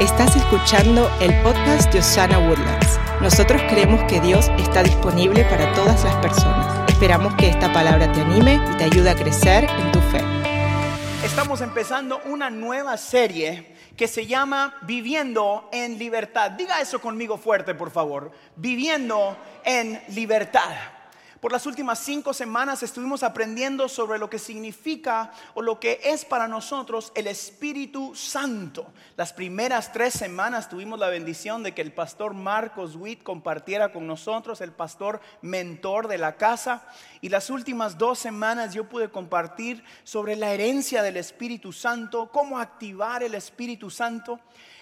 Estás 0.00 0.36
escuchando 0.36 1.10
el 1.20 1.34
podcast 1.42 1.92
de 1.92 1.98
Osana 1.98 2.38
Woodlands. 2.38 3.00
Nosotros 3.20 3.60
creemos 3.68 4.00
que 4.04 4.20
Dios 4.20 4.48
está 4.56 4.84
disponible 4.84 5.42
para 5.46 5.72
todas 5.74 6.04
las 6.04 6.14
personas. 6.16 6.88
Esperamos 6.88 7.34
que 7.34 7.48
esta 7.48 7.72
palabra 7.72 8.12
te 8.12 8.20
anime 8.20 8.60
y 8.72 8.76
te 8.76 8.84
ayude 8.84 9.10
a 9.10 9.16
crecer 9.16 9.64
en 9.64 9.90
tu 9.90 9.98
fe. 10.02 10.20
Estamos 11.24 11.60
empezando 11.62 12.20
una 12.26 12.48
nueva 12.48 12.96
serie 12.96 13.74
que 13.96 14.06
se 14.06 14.24
llama 14.24 14.76
Viviendo 14.82 15.68
en 15.72 15.98
Libertad. 15.98 16.52
Diga 16.52 16.80
eso 16.80 17.00
conmigo 17.00 17.36
fuerte, 17.36 17.74
por 17.74 17.90
favor. 17.90 18.30
Viviendo 18.54 19.36
en 19.64 20.00
Libertad. 20.10 20.76
Por 21.40 21.52
las 21.52 21.66
últimas 21.66 22.00
cinco 22.00 22.34
semanas 22.34 22.82
estuvimos 22.82 23.22
aprendiendo 23.22 23.88
sobre 23.88 24.18
lo 24.18 24.28
que 24.28 24.40
significa 24.40 25.30
o 25.54 25.62
lo 25.62 25.78
que 25.78 26.00
es 26.02 26.24
para 26.24 26.48
nosotros 26.48 27.12
el 27.14 27.28
Espíritu 27.28 28.12
Santo. 28.16 28.86
Las 29.16 29.32
primeras 29.32 29.92
tres 29.92 30.14
semanas 30.14 30.68
tuvimos 30.68 30.98
la 30.98 31.08
bendición 31.08 31.62
de 31.62 31.74
que 31.74 31.82
el 31.82 31.92
pastor 31.92 32.34
Marcos 32.34 32.96
Witt 32.96 33.22
compartiera 33.22 33.92
con 33.92 34.08
nosotros, 34.08 34.60
el 34.60 34.72
pastor 34.72 35.20
mentor 35.40 36.08
de 36.08 36.18
la 36.18 36.36
casa. 36.36 36.82
Y 37.20 37.28
las 37.28 37.50
últimas 37.50 37.98
dos 37.98 38.18
semanas 38.18 38.74
yo 38.74 38.88
pude 38.88 39.08
compartir 39.08 39.84
sobre 40.02 40.34
la 40.34 40.52
herencia 40.52 41.04
del 41.04 41.16
Espíritu 41.16 41.72
Santo, 41.72 42.30
cómo 42.32 42.58
activar 42.58 43.22
el 43.22 43.36
Espíritu 43.36 43.90
Santo. 43.90 44.40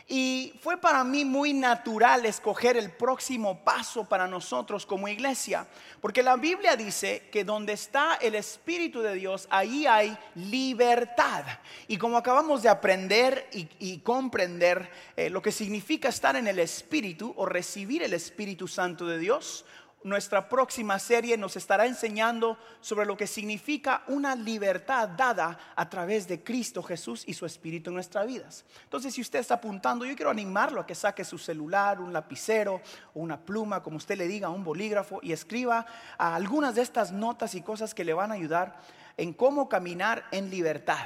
Y 0.09 0.53
fue 0.61 0.77
para 0.77 1.03
mí 1.03 1.25
muy 1.25 1.53
natural 1.53 2.25
escoger 2.27 2.77
el 2.77 2.93
próximo 2.93 3.65
paso 3.65 4.05
para 4.05 4.29
nosotros 4.29 4.87
como 4.87 5.09
iglesia, 5.09 5.67
porque 6.01 6.23
la 6.23 6.37
Biblia 6.37 6.77
dice 6.77 7.29
que 7.33 7.43
donde 7.43 7.73
está 7.73 8.15
el 8.23 8.37
Espíritu 8.37 9.03
de 9.03 9.15
Dios, 9.15 9.49
ahí 9.51 9.85
hay 9.85 10.17
libertad. 10.37 11.45
Y 11.89 11.99
como 11.99 12.19
acabamos 12.19 12.63
de 12.63 12.69
aprender 12.69 13.49
y, 13.53 13.99
comprender 13.99 14.89
eh, 15.17 15.29
lo 15.29 15.43
que 15.43 15.51
significa 15.51 16.09
estar 16.09 16.37
en 16.37 16.47
el 16.47 16.61
Espíritu 16.61 17.35
o 17.37 17.45
recibir 17.45 18.05
el 18.05 18.13
Espíritu 18.13 18.69
Santo 18.69 19.07
de 19.07 19.19
Dios, 19.19 19.65
nuestra 20.07 20.49
próxima 20.49 21.01
serie 21.01 21.37
nos 21.37 21.57
estará 21.57 21.85
enseñando 21.85 22.57
sobre 22.81 23.07
lo 23.07 23.17
que 23.17 23.27
significa 23.27 24.05
una 24.07 24.37
libertad 24.37 25.09
dada 25.09 25.59
a 25.75 25.91
través 25.91 26.29
de 26.29 26.45
Cristo 26.45 26.81
Jesús 26.81 27.25
y 27.27 27.35
su 27.35 27.45
Espíritu 27.45 27.91
en 27.91 27.95
nuestras 27.95 28.25
vidas. 28.25 28.65
Entonces, 28.85 29.13
si 29.13 29.21
usted 29.21 29.41
está 29.41 29.55
apuntando, 29.55 30.05
yo 30.05 30.15
quiero 30.15 30.31
animarlo 30.31 30.81
a 30.81 30.87
que 30.87 30.95
saque 30.95 31.25
su 31.25 31.39
celular, 31.39 32.01
un 32.01 32.13
lapicero 32.13 32.81
o 33.15 33.21
una 33.21 33.37
pluma, 33.37 33.83
como 33.83 33.97
usted 33.97 34.17
le 34.17 34.29
diga, 34.29 34.49
un 34.49 34.63
bolígrafo 34.63 35.19
y 35.23 35.33
escriba 35.33 35.85
algunas 36.19 36.77
de 36.77 36.83
estas 36.83 37.11
notas 37.11 37.57
y 37.57 37.63
cosas 37.63 37.93
que 37.93 38.05
le 38.05 38.15
van 38.15 38.31
a 38.31 38.35
ayudar 38.35 38.79
en 39.17 39.33
cómo 39.33 39.69
caminar 39.69 40.25
en 40.31 40.51
libertad. 40.51 41.05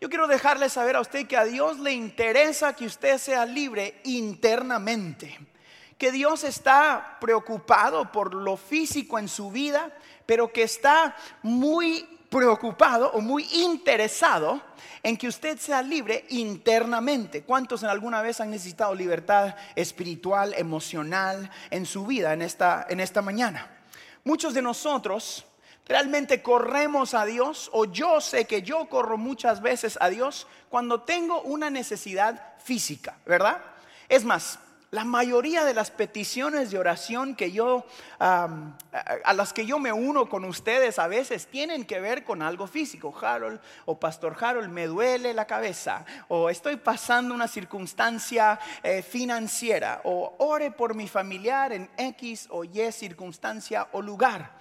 Yo 0.00 0.08
quiero 0.08 0.26
dejarle 0.26 0.68
saber 0.68 0.96
a 0.96 1.00
usted 1.00 1.28
que 1.28 1.36
a 1.36 1.44
Dios 1.44 1.78
le 1.78 1.92
interesa 1.92 2.74
que 2.74 2.86
usted 2.86 3.18
sea 3.18 3.46
libre 3.46 4.00
internamente 4.02 5.38
que 5.98 6.12
Dios 6.12 6.44
está 6.44 7.16
preocupado 7.20 8.12
por 8.12 8.34
lo 8.34 8.56
físico 8.56 9.18
en 9.18 9.28
su 9.28 9.50
vida, 9.50 9.90
pero 10.26 10.52
que 10.52 10.62
está 10.62 11.16
muy 11.42 12.06
preocupado 12.28 13.10
o 13.12 13.20
muy 13.20 13.48
interesado 13.52 14.60
en 15.02 15.16
que 15.16 15.28
usted 15.28 15.58
sea 15.58 15.82
libre 15.82 16.26
internamente. 16.28 17.42
¿Cuántos 17.42 17.84
alguna 17.84 18.20
vez 18.20 18.40
han 18.40 18.50
necesitado 18.50 18.94
libertad 18.94 19.54
espiritual, 19.74 20.52
emocional 20.56 21.50
en 21.70 21.86
su 21.86 22.06
vida 22.06 22.32
en 22.32 22.42
esta, 22.42 22.86
en 22.88 23.00
esta 23.00 23.22
mañana? 23.22 23.70
Muchos 24.24 24.54
de 24.54 24.62
nosotros 24.62 25.46
realmente 25.86 26.42
corremos 26.42 27.14
a 27.14 27.24
Dios, 27.24 27.70
o 27.72 27.84
yo 27.84 28.20
sé 28.20 28.46
que 28.46 28.62
yo 28.62 28.86
corro 28.88 29.16
muchas 29.16 29.62
veces 29.62 29.96
a 30.00 30.08
Dios 30.08 30.46
cuando 30.68 31.02
tengo 31.02 31.40
una 31.42 31.70
necesidad 31.70 32.54
física, 32.58 33.16
¿verdad? 33.24 33.62
Es 34.08 34.24
más, 34.24 34.58
la 34.90 35.04
mayoría 35.04 35.64
de 35.64 35.74
las 35.74 35.90
peticiones 35.90 36.70
de 36.70 36.78
oración 36.78 37.34
que 37.34 37.50
yo, 37.50 37.84
a 38.18 39.32
las 39.34 39.52
que 39.52 39.66
yo 39.66 39.78
me 39.78 39.92
uno 39.92 40.28
con 40.28 40.44
ustedes 40.44 40.98
a 40.98 41.08
veces 41.08 41.48
tienen 41.48 41.84
que 41.84 42.00
ver 42.00 42.24
con 42.24 42.40
algo 42.40 42.66
físico. 42.66 43.14
Harold 43.20 43.60
o 43.84 43.98
Pastor 43.98 44.36
Harold, 44.40 44.68
me 44.70 44.86
duele 44.86 45.34
la 45.34 45.46
cabeza 45.46 46.04
o 46.28 46.48
estoy 46.50 46.76
pasando 46.76 47.34
una 47.34 47.48
circunstancia 47.48 48.60
eh, 48.82 49.02
financiera 49.02 50.02
o 50.04 50.34
ore 50.38 50.70
por 50.70 50.94
mi 50.94 51.08
familiar 51.08 51.72
en 51.72 51.90
X 51.96 52.46
o 52.50 52.64
Y 52.64 52.92
circunstancia 52.92 53.88
o 53.92 54.00
lugar. 54.00 54.52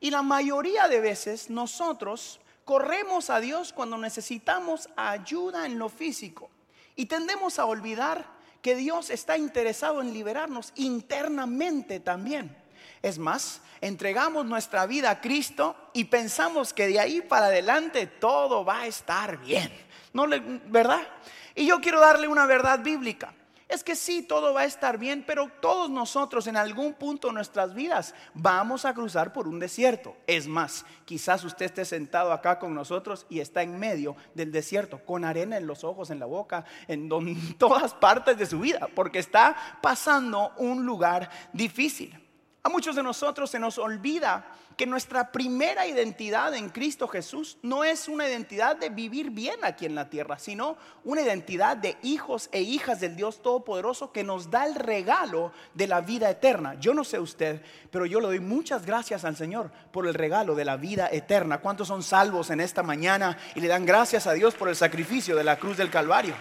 Y 0.00 0.10
la 0.10 0.22
mayoría 0.22 0.88
de 0.88 1.00
veces 1.00 1.50
nosotros 1.50 2.40
corremos 2.64 3.28
a 3.28 3.40
Dios 3.40 3.72
cuando 3.72 3.98
necesitamos 3.98 4.88
ayuda 4.96 5.66
en 5.66 5.78
lo 5.78 5.88
físico 5.88 6.50
y 6.96 7.06
tendemos 7.06 7.58
a 7.58 7.66
olvidar 7.66 8.35
que 8.66 8.74
Dios 8.74 9.10
está 9.10 9.38
interesado 9.38 10.00
en 10.00 10.12
liberarnos 10.12 10.72
internamente 10.74 12.00
también. 12.00 12.56
Es 13.00 13.16
más, 13.16 13.60
entregamos 13.80 14.44
nuestra 14.44 14.86
vida 14.86 15.08
a 15.08 15.20
Cristo 15.20 15.76
y 15.92 16.06
pensamos 16.06 16.72
que 16.72 16.88
de 16.88 16.98
ahí 16.98 17.20
para 17.20 17.46
adelante 17.46 18.08
todo 18.08 18.64
va 18.64 18.80
a 18.80 18.86
estar 18.88 19.38
bien. 19.38 19.70
¿No 20.12 20.26
le, 20.26 20.40
¿Verdad? 20.40 21.06
Y 21.54 21.64
yo 21.66 21.80
quiero 21.80 22.00
darle 22.00 22.26
una 22.26 22.44
verdad 22.44 22.80
bíblica 22.80 23.32
es 23.68 23.82
que 23.82 23.96
sí, 23.96 24.22
todo 24.22 24.54
va 24.54 24.60
a 24.60 24.64
estar 24.64 24.96
bien, 24.96 25.24
pero 25.26 25.50
todos 25.60 25.90
nosotros 25.90 26.46
en 26.46 26.56
algún 26.56 26.94
punto 26.94 27.28
de 27.28 27.34
nuestras 27.34 27.74
vidas 27.74 28.14
vamos 28.32 28.84
a 28.84 28.94
cruzar 28.94 29.32
por 29.32 29.48
un 29.48 29.58
desierto. 29.58 30.16
Es 30.26 30.46
más, 30.46 30.86
quizás 31.04 31.42
usted 31.42 31.66
esté 31.66 31.84
sentado 31.84 32.32
acá 32.32 32.60
con 32.60 32.74
nosotros 32.74 33.26
y 33.28 33.40
está 33.40 33.62
en 33.62 33.78
medio 33.78 34.14
del 34.34 34.52
desierto, 34.52 35.04
con 35.04 35.24
arena 35.24 35.56
en 35.56 35.66
los 35.66 35.82
ojos, 35.82 36.10
en 36.10 36.20
la 36.20 36.26
boca, 36.26 36.64
en 36.86 37.08
todas 37.58 37.92
partes 37.94 38.38
de 38.38 38.46
su 38.46 38.60
vida, 38.60 38.88
porque 38.94 39.18
está 39.18 39.78
pasando 39.82 40.52
un 40.58 40.86
lugar 40.86 41.28
difícil. 41.52 42.25
A 42.66 42.68
muchos 42.68 42.96
de 42.96 43.02
nosotros 43.04 43.48
se 43.48 43.60
nos 43.60 43.78
olvida 43.78 44.44
que 44.76 44.86
nuestra 44.86 45.30
primera 45.30 45.86
identidad 45.86 46.52
en 46.52 46.68
Cristo 46.68 47.06
Jesús 47.06 47.58
no 47.62 47.84
es 47.84 48.08
una 48.08 48.28
identidad 48.28 48.74
de 48.74 48.88
vivir 48.88 49.30
bien 49.30 49.60
aquí 49.62 49.86
en 49.86 49.94
la 49.94 50.10
tierra, 50.10 50.36
sino 50.40 50.76
una 51.04 51.22
identidad 51.22 51.76
de 51.76 51.96
hijos 52.02 52.48
e 52.50 52.62
hijas 52.62 52.98
del 52.98 53.14
Dios 53.14 53.40
Todopoderoso 53.40 54.10
que 54.10 54.24
nos 54.24 54.50
da 54.50 54.66
el 54.66 54.74
regalo 54.74 55.52
de 55.74 55.86
la 55.86 56.00
vida 56.00 56.28
eterna. 56.28 56.74
Yo 56.80 56.92
no 56.92 57.04
sé 57.04 57.20
usted, 57.20 57.62
pero 57.92 58.04
yo 58.04 58.20
le 58.20 58.26
doy 58.26 58.40
muchas 58.40 58.84
gracias 58.84 59.24
al 59.24 59.36
Señor 59.36 59.70
por 59.92 60.08
el 60.08 60.14
regalo 60.14 60.56
de 60.56 60.64
la 60.64 60.76
vida 60.76 61.08
eterna. 61.12 61.58
¿Cuántos 61.58 61.86
son 61.86 62.02
salvos 62.02 62.50
en 62.50 62.58
esta 62.58 62.82
mañana 62.82 63.38
y 63.54 63.60
le 63.60 63.68
dan 63.68 63.86
gracias 63.86 64.26
a 64.26 64.32
Dios 64.32 64.56
por 64.56 64.68
el 64.68 64.74
sacrificio 64.74 65.36
de 65.36 65.44
la 65.44 65.56
cruz 65.56 65.76
del 65.76 65.88
Calvario? 65.88 66.34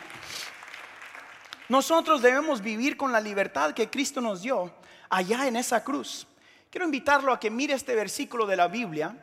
Nosotros 1.69 2.21
debemos 2.21 2.61
vivir 2.61 2.95
con 2.95 3.11
la 3.11 3.19
libertad 3.19 3.73
que 3.73 3.89
Cristo 3.89 4.21
nos 4.21 4.41
dio 4.41 4.71
allá 5.09 5.47
en 5.47 5.55
esa 5.55 5.83
cruz. 5.83 6.27
Quiero 6.69 6.85
invitarlo 6.85 7.31
a 7.31 7.39
que 7.39 7.49
mire 7.49 7.73
este 7.73 7.95
versículo 7.95 8.45
de 8.45 8.55
la 8.55 8.67
Biblia 8.67 9.15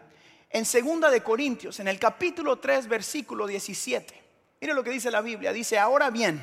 en 0.50 0.64
segunda 0.64 1.10
de 1.10 1.22
Corintios, 1.22 1.80
en 1.80 1.88
el 1.88 1.98
capítulo 1.98 2.58
3, 2.58 2.88
versículo 2.88 3.46
17. 3.46 4.22
Mire 4.60 4.74
lo 4.74 4.82
que 4.82 4.90
dice 4.90 5.10
la 5.10 5.20
Biblia. 5.20 5.52
Dice, 5.52 5.78
ahora 5.78 6.10
bien, 6.10 6.42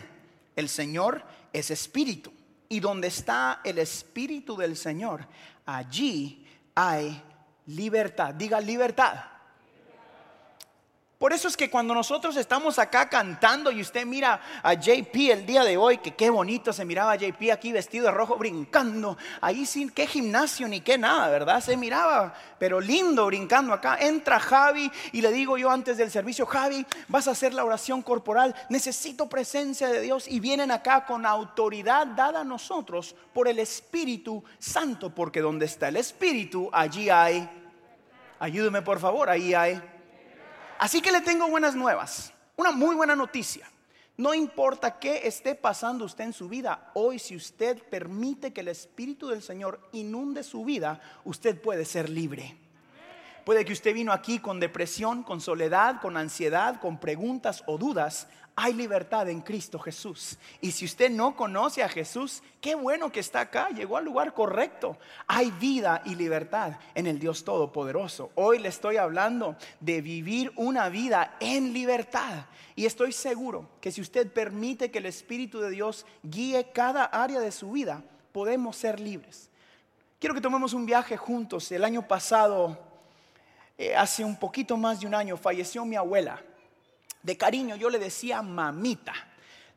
el 0.56 0.70
Señor 0.70 1.24
es 1.54 1.72
espíritu. 1.72 2.32
Y 2.68 2.80
donde 2.80 3.08
está 3.08 3.62
el 3.64 3.80
espíritu 3.80 4.56
del 4.56 4.78
Señor, 4.78 5.28
allí 5.66 6.46
hay 6.76 7.22
libertad. 7.66 8.34
Diga 8.34 8.62
libertad. 8.62 9.24
Por 11.20 11.34
eso 11.34 11.50
es 11.50 11.58
que 11.58 11.70
cuando 11.70 11.94
nosotros 11.94 12.38
estamos 12.38 12.80
acá 12.80 13.10
cantando 13.10 13.72
y 13.72 13.82
usted 13.82 14.06
mira 14.06 14.40
a 14.64 14.74
JP 14.74 15.14
el 15.30 15.46
día 15.46 15.66
de 15.66 15.76
hoy, 15.76 15.98
que 15.98 16.16
qué 16.16 16.30
bonito 16.30 16.72
se 16.72 16.86
miraba 16.86 17.18
JP 17.18 17.52
aquí 17.52 17.74
vestido 17.74 18.06
de 18.06 18.12
rojo 18.12 18.38
brincando, 18.38 19.18
ahí 19.42 19.66
sin 19.66 19.90
qué 19.90 20.08
gimnasio 20.08 20.66
ni 20.70 20.80
qué 20.80 20.98
nada, 20.98 21.28
¿verdad? 21.28 21.60
Se 21.60 21.76
miraba, 21.76 22.34
pero 22.58 22.80
lindo 22.80 23.26
brincando 23.26 23.74
acá. 23.74 23.98
Entra 24.00 24.40
Javi 24.40 24.90
y 25.12 25.20
le 25.20 25.34
digo 25.34 25.58
yo 25.58 25.70
antes 25.70 25.98
del 25.98 26.10
servicio, 26.10 26.46
Javi, 26.46 26.86
vas 27.10 27.28
a 27.28 27.32
hacer 27.32 27.54
la 27.54 27.66
oración 27.66 28.02
corporal, 28.02 28.56
necesito 28.70 29.28
presencia 29.28 29.90
de 29.90 30.00
Dios 30.00 30.26
y 30.26 30.40
vienen 30.40 30.72
acá 30.72 31.06
con 31.06 31.26
autoridad 31.26 32.08
dada 32.08 32.40
a 32.40 32.46
nosotros 32.46 33.14
por 33.34 33.50
el 33.50 33.60
Espíritu 33.60 34.42
Santo, 34.58 35.14
porque 35.14 35.42
donde 35.42 35.66
está 35.66 35.90
el 35.90 35.98
Espíritu, 35.98 36.70
allí 36.72 37.10
hay, 37.10 37.50
ayúdeme 38.40 38.82
por 38.82 39.02
favor, 39.02 39.30
ahí 39.30 39.54
hay 39.54 39.82
Así 40.80 41.02
que 41.02 41.12
le 41.12 41.20
tengo 41.20 41.50
buenas 41.50 41.76
nuevas, 41.76 42.34
una 42.56 42.72
muy 42.72 42.96
buena 42.96 43.14
noticia. 43.14 43.70
No 44.16 44.34
importa 44.34 44.98
qué 44.98 45.28
esté 45.28 45.54
pasando 45.54 46.06
usted 46.06 46.24
en 46.24 46.34
su 46.34 46.48
vida, 46.48 46.90
hoy 46.94 47.20
si 47.20 47.36
usted 47.36 47.84
permite 47.84 48.54
que 48.54 48.62
el 48.62 48.70
Espíritu 48.70 49.28
del 49.28 49.44
Señor 49.44 49.82
inunde 49.92 50.42
su 50.42 50.64
vida, 50.64 51.02
usted 51.26 51.62
puede 51.62 51.84
ser 51.84 52.10
libre. 52.10 52.58
Puede 53.44 53.66
que 53.66 53.74
usted 53.74 53.94
vino 53.94 54.14
aquí 54.14 54.40
con 54.40 54.62
depresión, 54.62 55.24
con 55.24 55.42
soledad, 55.42 56.00
con 56.00 56.16
ansiedad, 56.16 56.80
con 56.80 56.98
preguntas 56.98 57.64
o 57.66 57.78
dudas. 57.78 58.28
Hay 58.62 58.74
libertad 58.74 59.30
en 59.30 59.40
Cristo 59.40 59.80
Jesús. 59.80 60.38
Y 60.60 60.72
si 60.72 60.84
usted 60.84 61.10
no 61.10 61.34
conoce 61.34 61.82
a 61.82 61.88
Jesús, 61.88 62.44
qué 62.60 62.76
bueno 62.76 63.10
que 63.10 63.22
está 63.22 63.40
acá, 63.40 63.70
llegó 63.70 63.96
al 63.96 64.04
lugar 64.04 64.34
correcto. 64.34 64.98
Hay 65.28 65.50
vida 65.52 66.02
y 66.06 66.16
libertad 66.16 66.74
en 66.94 67.08
el 67.08 67.20
Dios 67.20 67.46
Todopoderoso. 67.46 68.32
Hoy 68.36 68.60
le 68.60 68.68
estoy 68.68 68.98
hablando 68.98 69.56
de 69.80 70.02
vivir 70.02 70.52
una 70.58 70.90
vida 70.90 71.38
en 71.40 71.72
libertad. 71.72 72.48
Y 72.76 72.86
estoy 72.86 73.14
seguro 73.14 73.70
que 73.80 73.94
si 73.94 74.02
usted 74.02 74.30
permite 74.30 74.92
que 74.92 74.98
el 74.98 75.06
Espíritu 75.06 75.62
de 75.62 75.70
Dios 75.70 76.06
guíe 76.22 76.70
cada 76.74 77.06
área 77.06 77.40
de 77.40 77.54
su 77.54 77.72
vida, 77.72 78.04
podemos 78.34 78.76
ser 78.76 79.00
libres. 79.00 79.50
Quiero 80.20 80.36
que 80.36 80.42
tomemos 80.42 80.74
un 80.74 80.86
viaje 80.86 81.16
juntos. 81.16 81.72
El 81.72 81.86
año 81.86 82.06
pasado, 82.06 82.78
eh, 83.78 83.96
hace 83.96 84.26
un 84.26 84.36
poquito 84.36 84.76
más 84.76 85.00
de 85.00 85.08
un 85.08 85.16
año, 85.16 85.38
falleció 85.38 85.86
mi 85.86 85.96
abuela 85.96 86.44
de 87.24 87.38
cariño 87.38 87.76
yo 87.76 87.90
le 87.90 88.00
decía 88.00 88.42
mamita. 88.42 89.14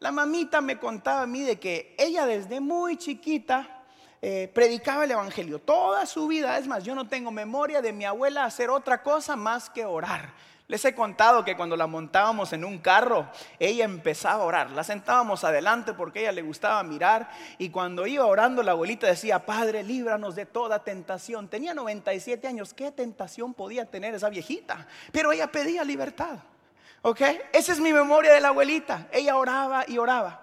La 0.00 0.10
mamita 0.10 0.60
me 0.60 0.78
contaba 0.78 1.22
a 1.22 1.26
mí 1.26 1.42
de 1.42 1.60
que 1.60 1.94
ella 1.98 2.26
desde 2.26 2.60
muy 2.60 2.96
chiquita 2.96 3.82
eh, 4.20 4.50
predicaba 4.52 5.04
el 5.04 5.10
Evangelio. 5.12 5.60
Toda 5.60 6.06
su 6.06 6.26
vida, 6.26 6.58
es 6.58 6.66
más, 6.66 6.84
yo 6.84 6.94
no 6.94 7.08
tengo 7.08 7.30
memoria 7.30 7.80
de 7.82 7.92
mi 7.92 8.04
abuela 8.04 8.44
hacer 8.44 8.70
otra 8.70 9.02
cosa 9.02 9.36
más 9.36 9.70
que 9.70 9.84
orar. 9.84 10.32
Les 10.68 10.84
he 10.84 10.94
contado 10.94 11.44
que 11.44 11.56
cuando 11.56 11.76
la 11.76 11.86
montábamos 11.86 12.52
en 12.52 12.64
un 12.64 12.78
carro, 12.78 13.28
ella 13.58 13.84
empezaba 13.84 14.42
a 14.42 14.46
orar. 14.46 14.70
La 14.70 14.84
sentábamos 14.84 15.44
adelante 15.44 15.92
porque 15.92 16.20
a 16.20 16.22
ella 16.22 16.32
le 16.32 16.42
gustaba 16.42 16.82
mirar 16.82 17.28
y 17.58 17.70
cuando 17.70 18.06
iba 18.06 18.24
orando 18.24 18.62
la 18.62 18.72
abuelita 18.72 19.06
decía, 19.06 19.44
Padre, 19.44 19.82
líbranos 19.82 20.34
de 20.34 20.46
toda 20.46 20.82
tentación. 20.82 21.48
Tenía 21.48 21.74
97 21.74 22.46
años, 22.48 22.72
¿qué 22.74 22.90
tentación 22.90 23.54
podía 23.54 23.84
tener 23.84 24.14
esa 24.14 24.30
viejita? 24.30 24.86
Pero 25.12 25.30
ella 25.32 25.48
pedía 25.48 25.84
libertad. 25.84 26.38
¿Ok? 27.04 27.20
Esa 27.52 27.72
es 27.72 27.81
mi 27.81 27.93
memoria 27.93 28.32
de 28.32 28.40
la 28.40 28.49
abuelita. 28.49 29.08
Ella 29.12 29.37
oraba 29.37 29.84
y 29.88 29.99
oraba. 29.99 30.40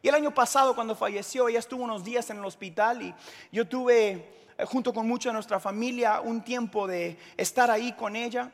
Y 0.00 0.08
el 0.08 0.14
año 0.14 0.32
pasado 0.32 0.74
cuando 0.74 0.96
falleció, 0.96 1.48
ella 1.48 1.58
estuvo 1.58 1.84
unos 1.84 2.02
días 2.02 2.30
en 2.30 2.38
el 2.38 2.44
hospital 2.46 3.02
y 3.02 3.14
yo 3.52 3.68
tuve, 3.68 4.46
eh, 4.56 4.64
junto 4.64 4.94
con 4.94 5.06
mucha 5.06 5.28
de 5.28 5.34
nuestra 5.34 5.60
familia, 5.60 6.22
un 6.22 6.42
tiempo 6.42 6.86
de 6.86 7.18
estar 7.36 7.70
ahí 7.70 7.92
con 7.92 8.16
ella. 8.16 8.50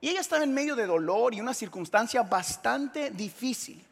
Y 0.00 0.10
ella 0.10 0.20
estaba 0.20 0.44
en 0.44 0.54
medio 0.54 0.76
de 0.76 0.86
dolor 0.86 1.34
y 1.34 1.40
una 1.40 1.54
circunstancia 1.54 2.22
bastante 2.22 3.10
difícil. 3.10 3.84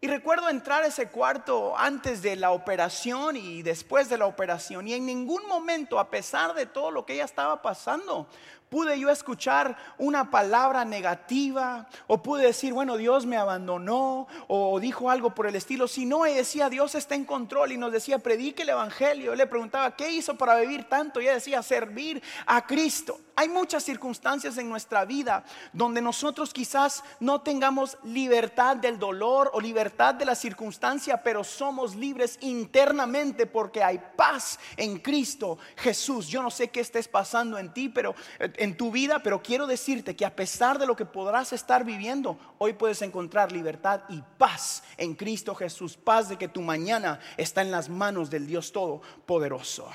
Y 0.00 0.06
recuerdo 0.08 0.48
entrar 0.48 0.84
a 0.84 0.86
ese 0.86 1.08
cuarto 1.08 1.76
antes 1.76 2.22
de 2.22 2.36
la 2.36 2.52
operación 2.52 3.36
y 3.36 3.62
después 3.62 4.08
de 4.08 4.18
la 4.18 4.26
operación. 4.26 4.86
Y 4.86 4.94
en 4.94 5.04
ningún 5.04 5.48
momento, 5.48 5.98
a 5.98 6.10
pesar 6.10 6.54
de 6.54 6.66
todo 6.66 6.92
lo 6.92 7.04
que 7.04 7.14
ella 7.14 7.24
estaba 7.24 7.60
pasando, 7.60 8.28
pude 8.68 8.98
yo 8.98 9.10
escuchar 9.10 9.76
una 9.98 10.30
palabra 10.30 10.84
negativa 10.84 11.88
o 12.06 12.22
pude 12.22 12.46
decir, 12.46 12.72
bueno, 12.72 12.96
Dios 12.96 13.26
me 13.26 13.36
abandonó 13.36 14.26
o 14.48 14.78
dijo 14.80 15.10
algo 15.10 15.34
por 15.34 15.46
el 15.46 15.56
estilo. 15.56 15.88
Si 15.88 16.04
no, 16.04 16.24
decía, 16.24 16.68
Dios 16.68 16.94
está 16.94 17.14
en 17.14 17.24
control 17.24 17.72
y 17.72 17.78
nos 17.78 17.92
decía, 17.92 18.18
predique 18.18 18.62
el 18.62 18.70
Evangelio. 18.70 19.26
Yo 19.26 19.34
le 19.34 19.46
preguntaba, 19.46 19.94
¿qué 19.94 20.10
hizo 20.10 20.36
para 20.36 20.56
vivir 20.56 20.84
tanto? 20.88 21.20
Y 21.20 21.24
ella 21.24 21.34
decía, 21.34 21.62
servir 21.62 22.22
a 22.46 22.66
Cristo. 22.66 23.20
Hay 23.38 23.50
muchas 23.50 23.84
circunstancias 23.84 24.56
en 24.56 24.66
nuestra 24.66 25.04
vida 25.04 25.44
donde 25.74 26.00
nosotros 26.00 26.54
quizás 26.54 27.04
no 27.20 27.42
tengamos 27.42 27.98
libertad 28.02 28.76
del 28.76 28.98
dolor 28.98 29.50
o 29.52 29.60
libertad 29.60 30.14
de 30.14 30.24
la 30.24 30.34
circunstancia, 30.34 31.22
pero 31.22 31.44
somos 31.44 31.94
libres 31.94 32.38
internamente 32.40 33.44
porque 33.44 33.84
hay 33.84 34.00
paz 34.16 34.58
en 34.78 34.98
Cristo 34.98 35.58
Jesús. 35.76 36.28
Yo 36.28 36.42
no 36.42 36.50
sé 36.50 36.68
qué 36.68 36.80
estés 36.80 37.08
pasando 37.08 37.58
en 37.58 37.74
ti, 37.74 37.90
pero 37.90 38.14
eh, 38.38 38.50
en 38.58 38.76
tu 38.76 38.90
vida, 38.90 39.20
pero 39.22 39.42
quiero 39.42 39.66
decirte 39.66 40.16
que 40.16 40.24
a 40.24 40.34
pesar 40.34 40.78
de 40.78 40.86
lo 40.86 40.96
que 40.96 41.04
podrás 41.04 41.52
estar 41.52 41.84
viviendo, 41.84 42.38
hoy 42.58 42.72
puedes 42.72 43.02
encontrar 43.02 43.52
libertad 43.52 44.02
y 44.08 44.22
paz 44.38 44.82
en 44.96 45.14
Cristo 45.14 45.54
Jesús, 45.54 45.96
paz 45.96 46.28
de 46.28 46.36
que 46.36 46.48
tu 46.48 46.62
mañana 46.62 47.20
está 47.36 47.62
en 47.62 47.70
las 47.70 47.88
manos 47.88 48.30
del 48.30 48.46
Dios 48.46 48.72
Todopoderoso. 48.72 49.90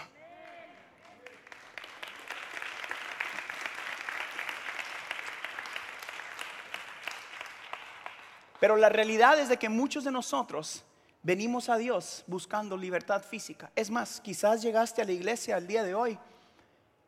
Pero 8.59 8.75
la 8.77 8.89
realidad 8.89 9.39
es 9.39 9.49
de 9.49 9.57
que 9.57 9.69
muchos 9.69 10.03
de 10.03 10.11
nosotros 10.11 10.83
venimos 11.23 11.67
a 11.67 11.77
Dios 11.77 12.23
buscando 12.27 12.77
libertad 12.77 13.23
física. 13.23 13.71
Es 13.75 13.89
más, 13.89 14.21
quizás 14.21 14.61
llegaste 14.61 15.01
a 15.01 15.05
la 15.05 15.11
iglesia 15.13 15.57
el 15.57 15.65
día 15.65 15.83
de 15.83 15.95
hoy 15.95 16.19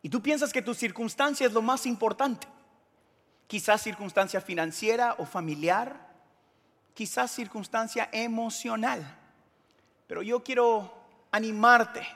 y 0.04 0.10
tú 0.10 0.22
piensas 0.22 0.54
que 0.54 0.62
tu 0.62 0.76
circunstancia 0.76 1.48
es 1.48 1.54
lo 1.54 1.64
más 1.64 1.88
importante. 1.88 2.48
Quizás 3.48 3.82
circunstancia 3.82 4.40
financiera 4.40 5.16
o 5.18 5.26
familiar, 5.26 6.14
quizás 6.94 7.32
circunstancia 7.32 8.08
emocional. 8.12 9.04
Pero 10.06 10.22
yo 10.22 10.44
quiero 10.44 10.94
animarte 11.32 12.08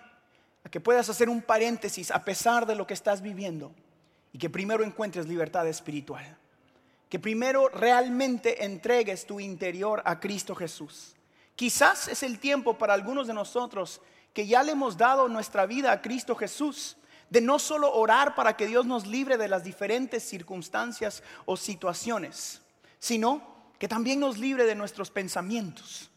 a 0.64 0.70
que 0.70 0.80
puedas 0.80 1.10
hacer 1.10 1.30
un 1.30 1.42
paréntesis 1.42 2.12
a 2.12 2.24
pesar 2.24 2.68
de 2.68 2.76
lo 2.76 2.86
que 2.86 2.94
estás 2.94 3.24
viviendo 3.24 3.72
y 4.32 4.38
que 4.38 4.52
primero 4.52 4.84
encuentres 4.84 5.28
libertad 5.28 5.68
espiritual 5.68 6.38
que 7.10 7.20
primero 7.20 7.70
realmente 7.70 8.66
entregues 8.66 9.26
tu 9.26 9.40
interior 9.40 10.02
a 10.06 10.20
Cristo 10.20 10.56
Jesús. 10.56 11.16
Quizás 11.56 12.08
es 12.08 12.22
el 12.24 12.40
tiempo 12.40 12.78
para 12.78 12.94
algunos 12.94 13.28
de 13.28 13.34
nosotros 13.34 14.02
que 14.34 14.46
ya 14.46 14.62
le 14.62 14.74
hemos 14.74 14.98
dado 14.98 15.28
nuestra 15.28 15.66
vida 15.66 15.92
a 15.92 16.02
Cristo 16.02 16.36
Jesús, 16.36 16.98
de 17.30 17.42
no 17.42 17.60
solo 17.60 17.94
orar 17.94 18.36
para 18.36 18.56
que 18.56 18.68
Dios 18.68 18.86
nos 18.86 19.06
libre 19.06 19.38
de 19.38 19.48
las 19.48 19.64
diferentes 19.64 20.24
circunstancias 20.24 21.24
o 21.46 21.58
situaciones, 21.58 22.62
sino 23.00 23.42
que 23.80 23.88
también 23.88 24.20
nos 24.20 24.38
libre 24.38 24.66
de 24.66 24.76
nuestros 24.76 25.12
pensamientos, 25.12 26.10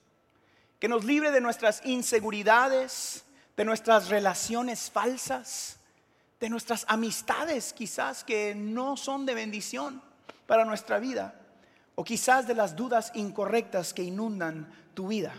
que 0.78 0.88
nos 0.88 1.04
libre 1.04 1.30
de 1.30 1.40
nuestras 1.40 1.84
inseguridades, 1.84 3.24
de 3.56 3.64
nuestras 3.64 4.08
relaciones 4.08 4.90
falsas, 4.90 5.78
de 6.38 6.48
nuestras 6.48 6.86
amistades 6.88 7.72
quizás 7.72 8.24
que 8.24 8.54
no 8.54 8.96
son 8.96 9.26
de 9.26 9.34
bendición 9.34 10.02
para 10.46 10.64
nuestra 10.64 10.98
vida 10.98 11.34
o 11.96 12.04
quizás 12.04 12.46
de 12.46 12.54
las 12.54 12.76
dudas 12.76 13.12
incorrectas 13.14 13.92
que 13.92 14.02
inundan 14.02 14.72
tu 14.94 15.08
vida. 15.08 15.34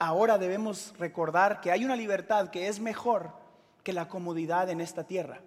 Ahora 0.00 0.36
debemos 0.36 0.94
recordar 0.98 1.60
que 1.60 1.70
hay 1.70 1.84
una 1.84 1.94
libertad 1.94 2.50
que 2.50 2.66
es 2.66 2.80
mejor 2.80 3.41
que 3.82 3.92
la 3.92 4.08
comodidad 4.08 4.70
en 4.70 4.80
esta 4.80 5.04
tierra. 5.04 5.40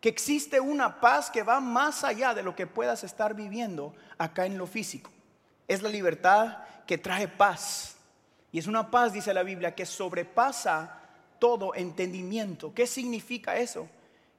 Que 0.00 0.08
existe 0.08 0.60
una 0.60 1.00
paz 1.00 1.30
que 1.30 1.42
va 1.42 1.60
más 1.60 2.04
allá 2.04 2.34
de 2.34 2.42
lo 2.42 2.54
que 2.54 2.66
puedas 2.66 3.04
estar 3.04 3.34
viviendo 3.34 3.94
acá 4.18 4.46
en 4.46 4.58
lo 4.58 4.66
físico. 4.66 5.10
Es 5.66 5.82
la 5.82 5.88
libertad 5.88 6.58
que 6.86 6.98
trae 6.98 7.28
paz. 7.28 7.96
Y 8.52 8.58
es 8.58 8.66
una 8.66 8.90
paz, 8.90 9.12
dice 9.12 9.32
la 9.32 9.42
Biblia, 9.42 9.74
que 9.74 9.86
sobrepasa 9.86 11.00
todo 11.38 11.74
entendimiento. 11.74 12.72
¿Qué 12.74 12.86
significa 12.86 13.56
eso? 13.56 13.88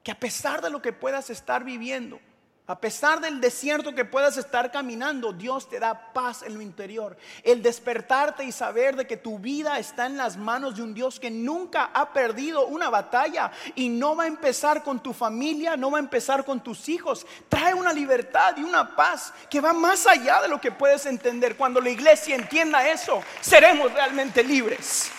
Que 0.02 0.12
a 0.12 0.18
pesar 0.18 0.62
de 0.62 0.70
lo 0.70 0.80
que 0.80 0.92
puedas 0.92 1.30
estar 1.30 1.64
viviendo, 1.64 2.20
a 2.68 2.80
pesar 2.80 3.20
del 3.20 3.40
desierto 3.40 3.94
que 3.94 4.04
puedas 4.04 4.36
estar 4.36 4.72
caminando, 4.72 5.32
Dios 5.32 5.68
te 5.68 5.78
da 5.78 6.12
paz 6.12 6.42
en 6.42 6.54
lo 6.54 6.60
interior. 6.60 7.16
El 7.44 7.62
despertarte 7.62 8.42
y 8.44 8.50
saber 8.50 8.96
de 8.96 9.06
que 9.06 9.16
tu 9.16 9.38
vida 9.38 9.78
está 9.78 10.06
en 10.06 10.16
las 10.16 10.36
manos 10.36 10.74
de 10.74 10.82
un 10.82 10.92
Dios 10.92 11.20
que 11.20 11.30
nunca 11.30 11.90
ha 11.94 12.12
perdido 12.12 12.66
una 12.66 12.90
batalla 12.90 13.52
y 13.76 13.88
no 13.88 14.16
va 14.16 14.24
a 14.24 14.26
empezar 14.26 14.82
con 14.82 15.00
tu 15.00 15.12
familia, 15.12 15.76
no 15.76 15.92
va 15.92 15.98
a 15.98 16.00
empezar 16.00 16.44
con 16.44 16.60
tus 16.60 16.88
hijos. 16.88 17.24
Trae 17.48 17.72
una 17.72 17.92
libertad 17.92 18.56
y 18.56 18.64
una 18.64 18.96
paz 18.96 19.32
que 19.48 19.60
va 19.60 19.72
más 19.72 20.04
allá 20.08 20.42
de 20.42 20.48
lo 20.48 20.60
que 20.60 20.72
puedes 20.72 21.06
entender. 21.06 21.56
Cuando 21.56 21.80
la 21.80 21.90
iglesia 21.90 22.34
entienda 22.34 22.88
eso, 22.88 23.22
seremos 23.40 23.92
realmente 23.92 24.42
libres. 24.42 25.12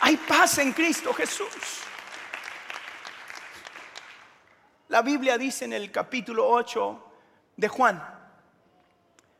Hay 0.00 0.16
paz 0.16 0.58
en 0.58 0.72
Cristo 0.72 1.14
Jesús. 1.14 1.84
La 4.90 5.02
Biblia 5.02 5.38
dice 5.38 5.66
en 5.66 5.72
el 5.72 5.92
capítulo 5.92 6.48
8 6.48 7.04
de 7.56 7.68
Juan, 7.68 8.02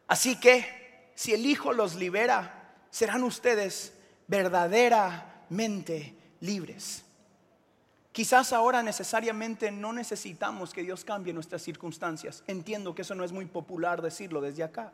así 0.06 0.38
que 0.38 1.10
si 1.16 1.34
el 1.34 1.44
Hijo 1.44 1.72
los 1.72 1.96
libera, 1.96 2.76
serán 2.88 3.24
ustedes 3.24 3.92
verdaderamente 4.28 6.14
libres. 6.38 7.04
Quizás 8.12 8.52
ahora 8.52 8.84
necesariamente 8.84 9.72
no 9.72 9.92
necesitamos 9.92 10.72
que 10.72 10.84
Dios 10.84 11.04
cambie 11.04 11.32
nuestras 11.32 11.62
circunstancias. 11.62 12.44
Entiendo 12.46 12.94
que 12.94 13.02
eso 13.02 13.16
no 13.16 13.24
es 13.24 13.32
muy 13.32 13.46
popular 13.46 14.02
decirlo 14.02 14.40
desde 14.40 14.62
acá. 14.62 14.92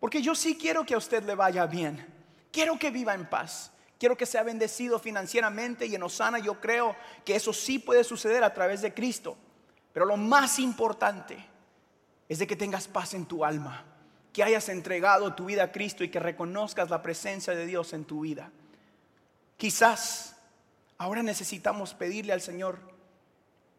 Porque 0.00 0.22
yo 0.22 0.34
sí 0.34 0.56
quiero 0.56 0.86
que 0.86 0.94
a 0.94 0.98
usted 0.98 1.22
le 1.24 1.34
vaya 1.34 1.66
bien. 1.66 2.06
Quiero 2.50 2.78
que 2.78 2.90
viva 2.90 3.12
en 3.12 3.28
paz. 3.28 3.70
Quiero 3.98 4.16
que 4.16 4.24
sea 4.24 4.44
bendecido 4.44 4.98
financieramente 4.98 5.84
y 5.84 5.94
en 5.94 6.02
Osana 6.02 6.38
yo 6.38 6.58
creo 6.58 6.96
que 7.22 7.36
eso 7.36 7.52
sí 7.52 7.78
puede 7.78 8.02
suceder 8.02 8.42
a 8.42 8.54
través 8.54 8.80
de 8.80 8.94
Cristo. 8.94 9.36
Pero 9.98 10.06
lo 10.06 10.16
más 10.16 10.60
importante 10.60 11.36
es 12.28 12.38
de 12.38 12.46
que 12.46 12.54
tengas 12.54 12.86
paz 12.86 13.14
en 13.14 13.26
tu 13.26 13.44
alma, 13.44 13.84
que 14.32 14.44
hayas 14.44 14.68
entregado 14.68 15.34
tu 15.34 15.46
vida 15.46 15.64
a 15.64 15.72
Cristo 15.72 16.04
y 16.04 16.08
que 16.08 16.20
reconozcas 16.20 16.88
la 16.88 17.02
presencia 17.02 17.52
de 17.52 17.66
Dios 17.66 17.92
en 17.92 18.04
tu 18.04 18.20
vida. 18.20 18.52
Quizás 19.56 20.36
ahora 20.98 21.24
necesitamos 21.24 21.94
pedirle 21.94 22.32
al 22.32 22.40
Señor 22.40 22.78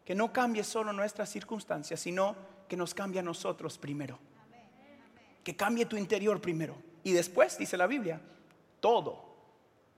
que 0.04 0.14
no 0.14 0.30
cambie 0.30 0.62
solo 0.62 0.92
nuestras 0.92 1.30
circunstancias, 1.30 1.98
sino 1.98 2.36
que 2.68 2.76
nos 2.76 2.92
cambie 2.92 3.20
a 3.20 3.22
nosotros 3.22 3.78
primero. 3.78 4.18
que 5.42 5.56
cambie 5.56 5.86
tu 5.86 5.96
interior 5.96 6.38
primero. 6.38 6.76
Y 7.02 7.14
después, 7.14 7.56
dice 7.56 7.78
la 7.78 7.86
Biblia, 7.86 8.20
todo 8.78 9.24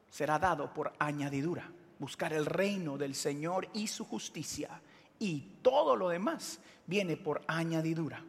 será 0.09 0.39
dado 0.39 0.73
por 0.73 0.93
añadidura. 1.01 1.69
Buscar 1.99 2.33
el 2.33 2.47
reino 2.47 2.97
del 2.97 3.17
Señor 3.17 3.69
y 3.75 3.89
su 3.89 4.05
justicia. 4.05 4.81
Y 5.23 5.59
todo 5.63 5.95
lo 5.95 6.09
demás 6.09 6.59
viene 6.85 7.17
por 7.17 7.43
añadidura. 7.47 8.25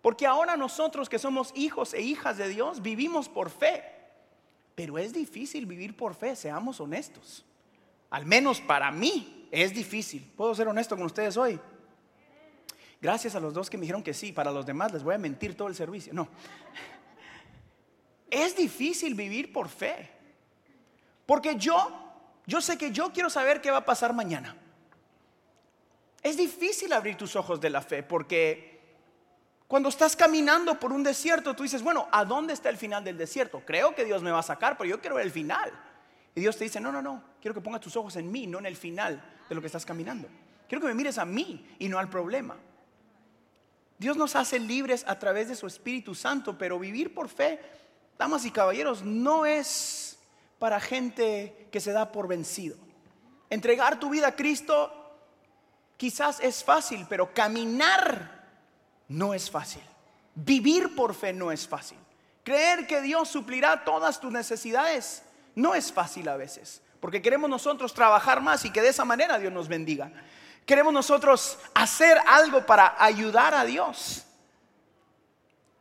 Porque 0.00 0.26
ahora 0.26 0.56
nosotros 0.56 1.10
que 1.10 1.18
somos 1.18 1.52
hijos 1.54 1.92
e 1.92 2.00
hijas 2.00 2.38
de 2.38 2.48
Dios 2.48 2.80
vivimos 2.80 3.28
por 3.28 3.50
fe. 3.50 3.84
Pero 4.74 4.96
es 4.96 5.12
difícil 5.12 5.66
vivir 5.66 5.94
por 5.94 6.14
fe, 6.14 6.34
seamos 6.34 6.80
honestos. 6.80 7.44
Al 8.08 8.24
menos 8.24 8.58
para 8.62 8.90
mí 8.90 9.48
es 9.50 9.74
difícil. 9.74 10.32
¿Puedo 10.34 10.54
ser 10.54 10.66
honesto 10.66 10.96
con 10.96 11.04
ustedes 11.04 11.36
hoy? 11.36 11.60
Gracias 13.02 13.34
a 13.34 13.40
los 13.40 13.52
dos 13.52 13.68
que 13.68 13.76
me 13.76 13.82
dijeron 13.82 14.02
que 14.02 14.14
sí, 14.14 14.32
para 14.32 14.50
los 14.50 14.64
demás 14.64 14.94
les 14.94 15.02
voy 15.02 15.14
a 15.14 15.18
mentir 15.18 15.58
todo 15.58 15.68
el 15.68 15.74
servicio. 15.74 16.14
No. 16.14 16.26
Es 18.30 18.56
difícil 18.56 19.14
vivir 19.14 19.52
por 19.52 19.68
fe. 19.68 20.10
Porque 21.26 21.56
yo, 21.56 21.86
yo 22.46 22.62
sé 22.62 22.78
que 22.78 22.92
yo 22.92 23.12
quiero 23.12 23.28
saber 23.28 23.60
qué 23.60 23.70
va 23.70 23.78
a 23.78 23.84
pasar 23.84 24.14
mañana. 24.14 24.56
Es 26.26 26.36
difícil 26.36 26.92
abrir 26.92 27.16
tus 27.16 27.36
ojos 27.36 27.60
de 27.60 27.70
la 27.70 27.80
fe 27.80 28.02
porque 28.02 28.80
cuando 29.68 29.88
estás 29.88 30.16
caminando 30.16 30.76
por 30.80 30.92
un 30.92 31.04
desierto, 31.04 31.54
tú 31.54 31.62
dices, 31.62 31.84
bueno, 31.84 32.08
¿a 32.10 32.24
dónde 32.24 32.52
está 32.52 32.68
el 32.68 32.76
final 32.76 33.04
del 33.04 33.16
desierto? 33.16 33.62
Creo 33.64 33.94
que 33.94 34.04
Dios 34.04 34.24
me 34.24 34.32
va 34.32 34.40
a 34.40 34.42
sacar, 34.42 34.76
pero 34.76 34.90
yo 34.90 35.00
quiero 35.00 35.14
ver 35.14 35.26
el 35.26 35.30
final. 35.30 35.70
Y 36.34 36.40
Dios 36.40 36.56
te 36.56 36.64
dice, 36.64 36.80
no, 36.80 36.90
no, 36.90 37.00
no, 37.00 37.22
quiero 37.40 37.54
que 37.54 37.60
pongas 37.60 37.80
tus 37.80 37.94
ojos 37.94 38.16
en 38.16 38.28
mí, 38.28 38.48
no 38.48 38.58
en 38.58 38.66
el 38.66 38.74
final 38.74 39.22
de 39.48 39.54
lo 39.54 39.60
que 39.60 39.68
estás 39.68 39.86
caminando. 39.86 40.26
Quiero 40.68 40.82
que 40.82 40.88
me 40.88 40.94
mires 40.94 41.16
a 41.16 41.24
mí 41.24 41.64
y 41.78 41.88
no 41.88 41.96
al 41.96 42.10
problema. 42.10 42.56
Dios 43.96 44.16
nos 44.16 44.34
hace 44.34 44.58
libres 44.58 45.04
a 45.06 45.20
través 45.20 45.48
de 45.48 45.54
su 45.54 45.68
Espíritu 45.68 46.12
Santo, 46.12 46.58
pero 46.58 46.76
vivir 46.80 47.14
por 47.14 47.28
fe, 47.28 47.60
damas 48.18 48.44
y 48.44 48.50
caballeros, 48.50 49.04
no 49.04 49.46
es 49.46 50.18
para 50.58 50.80
gente 50.80 51.68
que 51.70 51.78
se 51.78 51.92
da 51.92 52.10
por 52.10 52.26
vencido. 52.26 52.76
Entregar 53.48 54.00
tu 54.00 54.10
vida 54.10 54.26
a 54.26 54.34
Cristo 54.34 54.95
quizás 55.96 56.40
es 56.40 56.62
fácil, 56.62 57.06
pero 57.08 57.32
caminar 57.32 58.44
no 59.08 59.34
es 59.34 59.50
fácil. 59.50 59.82
Vivir 60.34 60.94
por 60.94 61.14
fe 61.14 61.32
no 61.32 61.50
es 61.50 61.66
fácil. 61.66 61.98
Creer 62.44 62.86
que 62.86 63.00
Dios 63.00 63.28
suplirá 63.28 63.84
todas 63.84 64.20
tus 64.20 64.30
necesidades 64.30 65.22
no 65.56 65.74
es 65.74 65.90
fácil 65.90 66.28
a 66.28 66.36
veces, 66.36 66.82
porque 67.00 67.22
queremos 67.22 67.50
nosotros 67.50 67.94
trabajar 67.94 68.40
más 68.40 68.64
y 68.64 68.70
que 68.70 68.82
de 68.82 68.90
esa 68.90 69.04
manera 69.04 69.38
Dios 69.38 69.52
nos 69.52 69.68
bendiga. 69.68 70.12
Queremos 70.66 70.92
nosotros 70.92 71.58
hacer 71.74 72.18
algo 72.26 72.66
para 72.66 72.94
ayudar 72.98 73.54
a 73.54 73.64
Dios. 73.64 74.24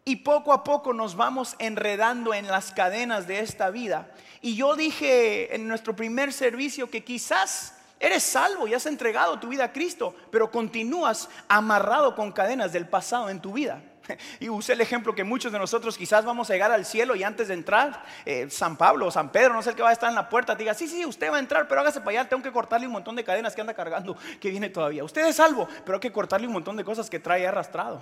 Y 0.06 0.18
poco 0.18 0.54
a 0.54 0.64
poco 0.64 0.94
nos 0.94 1.16
vamos 1.16 1.56
enredando 1.60 2.34
en 2.34 2.48
las 2.48 2.72
cadenas 2.72 3.28
de 3.28 3.40
esta 3.40 3.70
vida. 3.72 4.12
Y 4.42 4.56
yo 4.56 4.76
dije 4.76 5.56
en 5.56 5.68
nuestro 5.68 5.96
primer 5.96 6.32
servicio 6.32 6.90
que 6.90 7.04
quizás 7.04 7.75
eres 8.00 8.24
salvo 8.24 8.68
y 8.68 8.74
has 8.74 8.86
entregado 8.86 9.40
tu 9.40 9.48
vida 9.48 9.66
a 9.66 9.72
Cristo, 9.72 10.16
pero 10.32 10.52
continúas 10.52 11.30
amarrado 11.48 12.16
con 12.16 12.32
cadenas 12.32 12.74
del 12.74 12.88
pasado 12.88 13.30
en 13.30 13.42
tu 13.42 13.54
vida. 13.54 13.82
Y 14.40 14.50
usé 14.50 14.74
el 14.74 14.82
ejemplo 14.82 15.16
que 15.16 15.24
muchos 15.24 15.52
de 15.52 15.60
nosotros 15.60 15.98
quizás 15.98 16.26
vamos 16.26 16.50
a 16.50 16.54
llegar 16.54 16.72
al 16.72 16.86
cielo 16.86 17.16
y 17.16 17.24
antes 17.24 17.48
de 17.48 17.54
entrar, 17.54 18.04
eh, 18.26 18.50
San 18.50 18.78
Pablo 18.78 19.08
o 19.08 19.12
San 19.12 19.32
Pedro, 19.32 19.54
no 19.54 19.62
sé 19.62 19.72
el 19.72 19.76
que 19.76 19.82
va 19.82 19.90
a 19.90 19.94
estar 19.94 20.10
en 20.10 20.16
la 20.16 20.30
puerta, 20.30 20.56
diga, 20.56 20.74
sí, 20.74 20.88
sí, 20.88 21.06
usted 21.06 21.32
va 21.32 21.38
a 21.38 21.40
entrar, 21.40 21.68
pero 21.68 21.82
hágase 21.82 22.02
para 22.02 22.20
allá, 22.20 22.30
tengo 22.30 22.44
que 22.44 22.52
cortarle 22.52 22.88
un 22.88 22.94
montón 22.94 23.16
de 23.16 23.24
cadenas 23.24 23.56
que 23.56 23.62
anda 23.62 23.74
cargando, 23.74 24.16
que 24.40 24.50
viene 24.50 24.70
todavía. 24.70 25.04
Usted 25.04 25.26
es 25.26 25.36
salvo, 25.36 25.68
pero 25.84 25.96
hay 25.96 26.02
que 26.02 26.12
cortarle 26.12 26.48
un 26.48 26.54
montón 26.54 26.78
de 26.78 26.84
cosas 26.84 27.10
que 27.10 27.20
trae 27.20 27.48
arrastrado. 27.48 28.02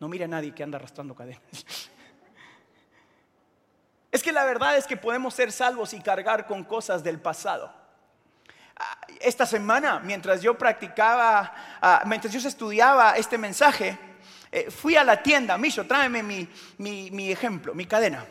No 0.00 0.08
mire 0.08 0.24
a 0.24 0.28
nadie 0.28 0.54
que 0.54 0.62
anda 0.62 0.78
arrastrando 0.78 1.14
cadenas. 1.14 1.42
Es 4.10 4.22
que 4.22 4.30
la 4.30 4.44
verdad 4.44 4.76
es 4.76 4.86
que 4.86 4.96
podemos 4.96 5.34
ser 5.34 5.50
salvos 5.50 5.92
y 5.92 6.00
cargar 6.00 6.46
con 6.46 6.62
cosas 6.62 7.02
del 7.02 7.20
pasado. 7.20 7.74
Ah, 8.76 8.98
esta 9.20 9.46
semana, 9.46 10.00
mientras 10.00 10.42
yo 10.42 10.58
practicaba, 10.58 11.54
ah, 11.80 12.02
mientras 12.06 12.32
yo 12.32 12.46
estudiaba 12.48 13.16
este 13.16 13.38
mensaje, 13.38 13.98
eh, 14.50 14.70
fui 14.70 14.96
a 14.96 15.04
la 15.04 15.22
tienda, 15.22 15.58
Misho, 15.58 15.86
tráeme 15.86 16.22
mi, 16.22 16.48
mi, 16.78 17.30
ejemplo, 17.30 17.74
mi 17.74 17.86
cadena. 17.86 18.24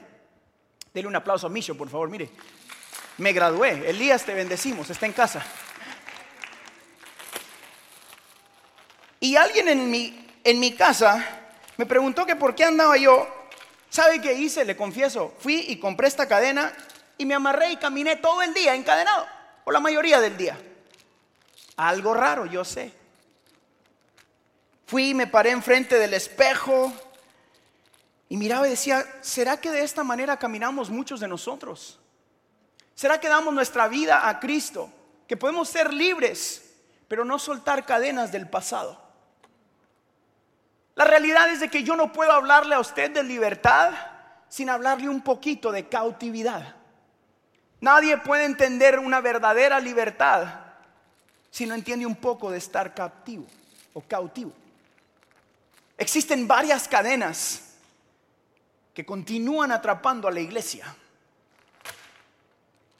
Dele 0.93 1.07
un 1.07 1.15
aplauso 1.15 1.47
a 1.47 1.49
Misho, 1.49 1.75
por 1.75 1.89
favor, 1.89 2.09
mire. 2.09 2.29
Me 3.17 3.31
gradué, 3.31 3.89
Elías 3.89 4.23
te 4.23 4.33
bendecimos, 4.33 4.89
está 4.89 5.05
en 5.05 5.13
casa. 5.13 5.43
Y 9.19 9.35
alguien 9.35 9.69
en 9.69 9.89
mi, 9.89 10.27
en 10.43 10.59
mi 10.59 10.73
casa 10.73 11.25
me 11.77 11.85
preguntó 11.85 12.25
que 12.25 12.35
por 12.35 12.55
qué 12.55 12.65
andaba 12.65 12.97
yo. 12.97 13.27
¿Sabe 13.89 14.21
qué 14.21 14.33
hice? 14.33 14.65
Le 14.65 14.75
confieso, 14.75 15.33
fui 15.39 15.65
y 15.67 15.77
compré 15.77 16.07
esta 16.07 16.27
cadena 16.27 16.73
y 17.17 17.25
me 17.25 17.35
amarré 17.35 17.71
y 17.71 17.77
caminé 17.77 18.15
todo 18.15 18.41
el 18.41 18.53
día 18.53 18.75
encadenado, 18.75 19.27
o 19.63 19.71
la 19.71 19.79
mayoría 19.79 20.19
del 20.19 20.37
día. 20.37 20.57
Algo 21.77 22.13
raro, 22.13 22.45
yo 22.45 22.63
sé. 22.63 22.93
Fui 24.85 25.13
me 25.13 25.27
paré 25.27 25.51
enfrente 25.51 25.97
del 25.97 26.13
espejo 26.13 26.93
y 28.29 28.37
miraba 28.37 28.67
y 28.67 28.71
decía, 28.71 29.05
¿será 29.21 29.57
que 29.57 29.71
de 29.71 29.83
esta 29.83 30.03
manera 30.03 30.37
caminamos 30.37 30.89
muchos 30.89 31.19
de 31.19 31.27
nosotros? 31.27 31.99
¿Será 32.95 33.19
que 33.19 33.27
damos 33.27 33.53
nuestra 33.53 33.87
vida 33.87 34.27
a 34.27 34.39
Cristo? 34.39 34.89
Que 35.27 35.37
podemos 35.37 35.69
ser 35.69 35.93
libres, 35.93 36.75
pero 37.07 37.25
no 37.25 37.39
soltar 37.39 37.85
cadenas 37.85 38.31
del 38.31 38.49
pasado. 38.49 39.01
La 40.95 41.05
realidad 41.05 41.49
es 41.49 41.59
de 41.59 41.69
que 41.69 41.83
yo 41.83 41.95
no 41.95 42.13
puedo 42.13 42.31
hablarle 42.31 42.75
a 42.75 42.79
usted 42.79 43.11
de 43.11 43.23
libertad 43.23 43.93
sin 44.47 44.69
hablarle 44.69 45.09
un 45.09 45.21
poquito 45.21 45.71
de 45.71 45.87
cautividad. 45.87 46.75
Nadie 47.83 48.17
puede 48.17 48.45
entender 48.45 48.97
una 48.97 49.19
verdadera 49.19 49.77
libertad 49.77 50.47
si 51.51 51.65
no 51.65 51.75
entiende 51.75 52.05
un 52.05 52.15
poco 52.15 52.49
de 52.49 52.57
estar 52.57 52.93
captivo 52.93 53.45
o 53.91 53.99
cautivo. 53.99 54.53
Existen 55.97 56.47
varias 56.47 56.87
cadenas 56.87 57.73
que 58.93 59.05
continúan 59.05 59.73
atrapando 59.73 60.29
a 60.29 60.31
la 60.31 60.39
iglesia. 60.39 60.95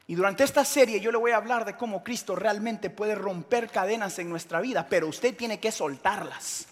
Y 0.06 0.16
durante 0.16 0.44
esta 0.44 0.66
serie 0.66 1.00
yo 1.00 1.14
le 1.14 1.18
voy 1.18 1.32
a 1.32 1.38
hablar 1.38 1.64
de 1.64 1.78
cómo 1.78 2.04
Cristo 2.04 2.36
realmente 2.36 2.90
puede 2.90 3.16
romper 3.16 3.70
cadenas 3.70 4.20
en 4.20 4.28
nuestra 4.28 4.60
vida, 4.60 4.88
pero 4.90 5.08
usted 5.08 5.34
tiene 5.34 5.62
que 5.62 5.72
soltarlas. 5.72 6.68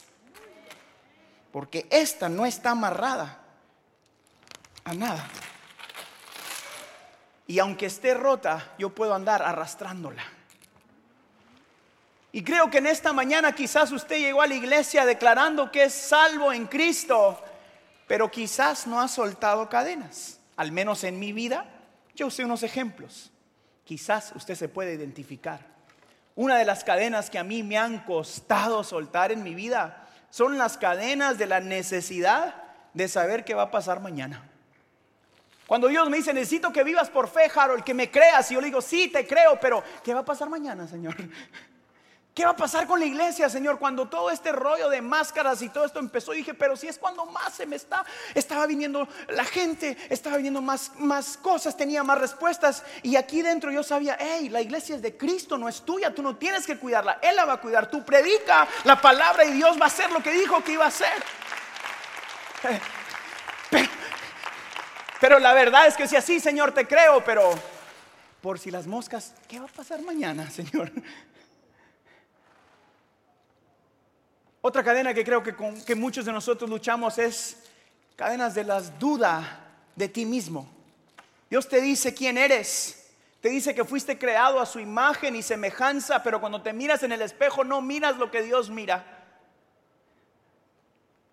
Porque 1.54 1.88
esta 1.90 2.28
no 2.28 2.46
está 2.46 2.72
amarrada 2.72 3.40
a 4.84 4.94
nada. 4.94 5.30
Y 7.52 7.60
aunque 7.60 7.88
esté 7.88 8.14
rota, 8.14 8.72
yo 8.78 8.96
puedo 8.96 9.14
andar 9.14 9.42
arrastrándola. 9.42 10.24
Y 12.32 12.46
creo 12.46 12.70
que 12.70 12.78
en 12.78 12.88
esta 12.88 13.12
mañana 13.12 13.52
quizás 13.52 13.92
usted 13.92 14.20
llegó 14.20 14.42
a 14.42 14.48
la 14.48 14.56
iglesia 14.56 15.06
declarando 15.06 15.70
que 15.70 15.84
es 15.84 15.94
salvo 15.94 16.54
en 16.54 16.66
Cristo, 16.68 17.44
pero 18.08 18.32
quizás 18.32 18.88
no 18.88 19.02
ha 19.02 19.10
soltado 19.10 19.68
cadenas. 19.68 20.40
Al 20.56 20.72
menos 20.72 21.04
en 21.04 21.20
mi 21.20 21.34
vida, 21.34 21.66
yo 22.16 22.28
usé 22.28 22.46
unos 22.46 22.64
ejemplos. 22.64 23.34
Quizás 23.84 24.32
usted 24.34 24.56
se 24.56 24.70
puede 24.70 24.94
identificar. 24.94 25.60
Una 26.36 26.56
de 26.56 26.64
las 26.64 26.86
cadenas 26.86 27.30
que 27.30 27.38
a 27.38 27.44
mí 27.44 27.64
me 27.64 27.78
han 27.78 28.06
costado 28.06 28.82
soltar 28.86 29.34
en 29.34 29.44
mi 29.44 29.56
vida 29.56 30.08
son 30.30 30.58
las 30.58 30.78
cadenas 30.78 31.38
de 31.38 31.48
la 31.48 31.60
necesidad 31.60 32.56
de 32.94 33.10
saber 33.10 33.44
qué 33.44 33.56
va 33.56 33.64
a 33.64 33.72
pasar 33.72 34.00
mañana. 34.00 34.51
Cuando 35.72 35.88
Dios 35.88 36.10
me 36.10 36.18
dice, 36.18 36.34
necesito 36.34 36.74
que 36.74 36.84
vivas 36.84 37.10
por 37.10 37.30
fe, 37.30 37.50
Harold, 37.56 37.86
que 37.86 37.94
me 37.94 38.12
creas, 38.12 38.52
y 38.52 38.56
yo 38.56 38.60
le 38.60 38.68
digo, 38.68 38.82
sí, 38.82 39.08
te 39.08 39.26
creo, 39.26 39.58
pero 39.58 39.82
¿qué 40.04 40.14
va 40.14 40.20
a 40.20 40.26
pasar 40.26 40.50
mañana, 40.50 40.86
Señor? 40.86 41.16
¿Qué 42.36 42.44
va 42.44 42.52
a 42.52 42.56
pasar 42.58 42.86
con 42.86 43.00
la 43.00 43.06
iglesia, 43.06 43.48
Señor? 43.48 43.80
Cuando 43.80 44.10
todo 44.10 44.32
este 44.32 44.52
rollo 44.52 44.90
de 44.90 45.02
máscaras 45.02 45.62
y 45.62 45.70
todo 45.70 45.86
esto 45.86 46.00
empezó, 46.00 46.34
dije, 46.34 46.54
pero 46.54 46.76
si 46.76 46.90
es 46.90 46.98
cuando 46.98 47.26
más 47.26 47.54
se 47.54 47.66
me 47.66 47.78
está, 47.78 48.04
estaba 48.36 48.68
viniendo 48.68 49.08
la 49.30 49.46
gente, 49.46 49.96
estaba 50.10 50.36
viniendo 50.36 50.62
más, 50.62 50.92
más 50.98 51.38
cosas, 51.38 51.78
tenía 51.78 52.04
más 52.04 52.20
respuestas. 52.20 52.84
Y 53.02 53.16
aquí 53.16 53.42
dentro 53.42 53.72
yo 53.72 53.82
sabía, 53.82 54.18
hey, 54.20 54.50
la 54.50 54.60
iglesia 54.60 54.98
es 54.98 55.02
de 55.02 55.16
Cristo, 55.16 55.58
no 55.58 55.70
es 55.70 55.84
tuya, 55.84 56.14
tú 56.14 56.22
no 56.22 56.36
tienes 56.36 56.68
que 56.68 56.78
cuidarla, 56.78 57.20
Él 57.22 57.34
la 57.38 57.46
va 57.46 57.54
a 57.54 57.62
cuidar. 57.62 57.90
Tú 57.90 58.04
predica 58.04 58.68
la 58.84 59.00
palabra 59.00 59.46
y 59.46 59.54
Dios 59.54 59.80
va 59.80 59.86
a 59.86 59.88
hacer 59.88 60.12
lo 60.12 60.22
que 60.22 60.32
dijo 60.32 60.62
que 60.66 60.74
iba 60.74 60.84
a 60.84 60.90
hacer. 60.90 61.24
Pero, 65.22 65.38
la 65.38 65.54
verdad 65.54 65.86
es 65.86 65.96
que 65.96 66.08
si 66.08 66.16
así, 66.16 66.40
Señor, 66.40 66.74
te 66.74 66.88
creo, 66.88 67.24
pero 67.24 67.52
por 68.42 68.58
si 68.58 68.72
las 68.72 68.88
moscas, 68.88 69.36
¿qué 69.48 69.60
va 69.60 69.66
a 69.66 69.70
pasar 69.70 70.02
mañana, 70.02 70.50
Señor? 70.50 70.92
Otra 74.62 74.84
cadena 74.84 75.14
que 75.14 75.24
creo 75.24 75.44
que, 75.44 75.56
con, 75.56 75.80
que 75.84 75.94
muchos 75.94 76.26
de 76.26 76.32
nosotros 76.32 76.68
luchamos 76.68 77.20
es 77.20 77.58
cadenas 78.16 78.56
de 78.56 78.64
las 78.64 78.98
dudas 78.98 79.46
de 79.96 80.10
ti 80.10 80.26
mismo. 80.26 80.68
Dios 81.52 81.70
te 81.70 81.82
dice 81.82 82.16
quién 82.16 82.40
eres. 82.40 82.98
Te 83.42 83.50
dice 83.50 83.76
que 83.76 83.86
fuiste 83.86 84.18
creado 84.18 84.60
a 84.60 84.66
su 84.66 84.80
imagen 84.80 85.36
y 85.36 85.44
semejanza, 85.44 86.24
pero 86.24 86.40
cuando 86.40 86.64
te 86.64 86.74
miras 86.74 87.04
en 87.04 87.12
el 87.12 87.22
espejo 87.22 87.64
no 87.64 87.82
miras 87.82 88.18
lo 88.18 88.32
que 88.32 88.42
Dios 88.42 88.72
mira. 88.72 89.04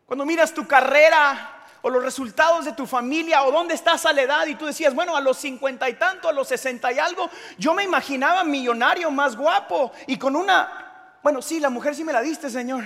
Cuando 0.07 0.27
miras 0.27 0.53
tu 0.53 0.67
carrera, 0.67 1.58
o 1.89 1.91
los 1.91 2.05
resultados 2.05 2.67
de 2.67 2.73
tu 2.73 2.87
familia 2.87 3.43
o 3.43 3.51
dónde 3.51 3.75
estás 3.75 4.05
a 4.07 4.13
la 4.13 4.23
edad 4.23 4.47
y 4.47 4.55
tú 4.55 4.67
decías, 4.67 4.95
bueno, 4.95 5.17
a 5.17 5.21
los 5.21 5.39
cincuenta 5.39 5.89
y 5.89 5.95
tanto, 5.95 6.29
a 6.29 6.33
los 6.33 6.47
sesenta 6.47 6.93
y 6.93 6.99
algo, 6.99 7.31
yo 7.57 7.73
me 7.75 7.83
imaginaba 7.83 8.45
millonario 8.45 9.11
más 9.11 9.35
guapo 9.37 9.91
y 10.07 10.19
con 10.19 10.37
una, 10.37 11.19
bueno, 11.23 11.41
sí, 11.41 11.59
la 11.59 11.71
mujer 11.71 11.95
sí 11.95 12.05
me 12.05 12.13
la 12.13 12.21
diste, 12.21 12.51
Señor. 12.51 12.85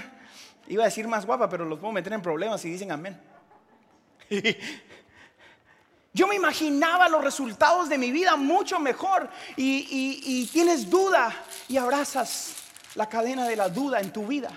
Iba 0.68 0.85
a 0.85 0.87
decir 0.87 1.09
más 1.09 1.26
guapa, 1.26 1.49
pero 1.49 1.64
los 1.64 1.80
puedo 1.80 1.92
meter 1.92 2.12
en 2.12 2.23
problemas 2.23 2.61
si 2.61 2.71
dicen 2.71 2.92
amén. 2.92 3.21
Yo 6.14 6.28
me 6.28 6.37
imaginaba 6.37 7.09
los 7.09 7.25
resultados 7.25 7.88
de 7.88 7.99
mi 7.99 8.12
vida 8.12 8.37
mucho 8.37 8.78
mejor 8.78 9.28
y, 9.56 10.47
tienes 10.52 10.88
duda 10.88 11.35
y 11.68 11.76
abrazas 11.76 12.54
la 12.94 13.09
cadena 13.09 13.49
de 13.49 13.56
la 13.56 13.68
duda 13.68 14.00
en 14.00 14.12
tu 14.12 14.26
vida. 14.26 14.50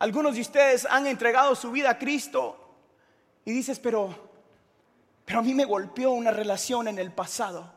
Algunos 0.00 0.34
de 0.34 0.40
ustedes 0.40 0.86
han 0.90 1.06
entregado 1.06 1.54
su 1.54 1.70
vida 1.70 1.90
a 1.90 1.98
Cristo 1.98 2.56
y 3.44 3.52
dices, 3.52 3.78
pero, 3.78 4.12
pero 5.24 5.38
a 5.38 5.42
mí 5.42 5.54
me 5.54 5.64
golpeó 5.64 6.10
una 6.10 6.32
relación 6.32 6.88
en 6.88 6.98
el 6.98 7.12
pasado 7.12 7.72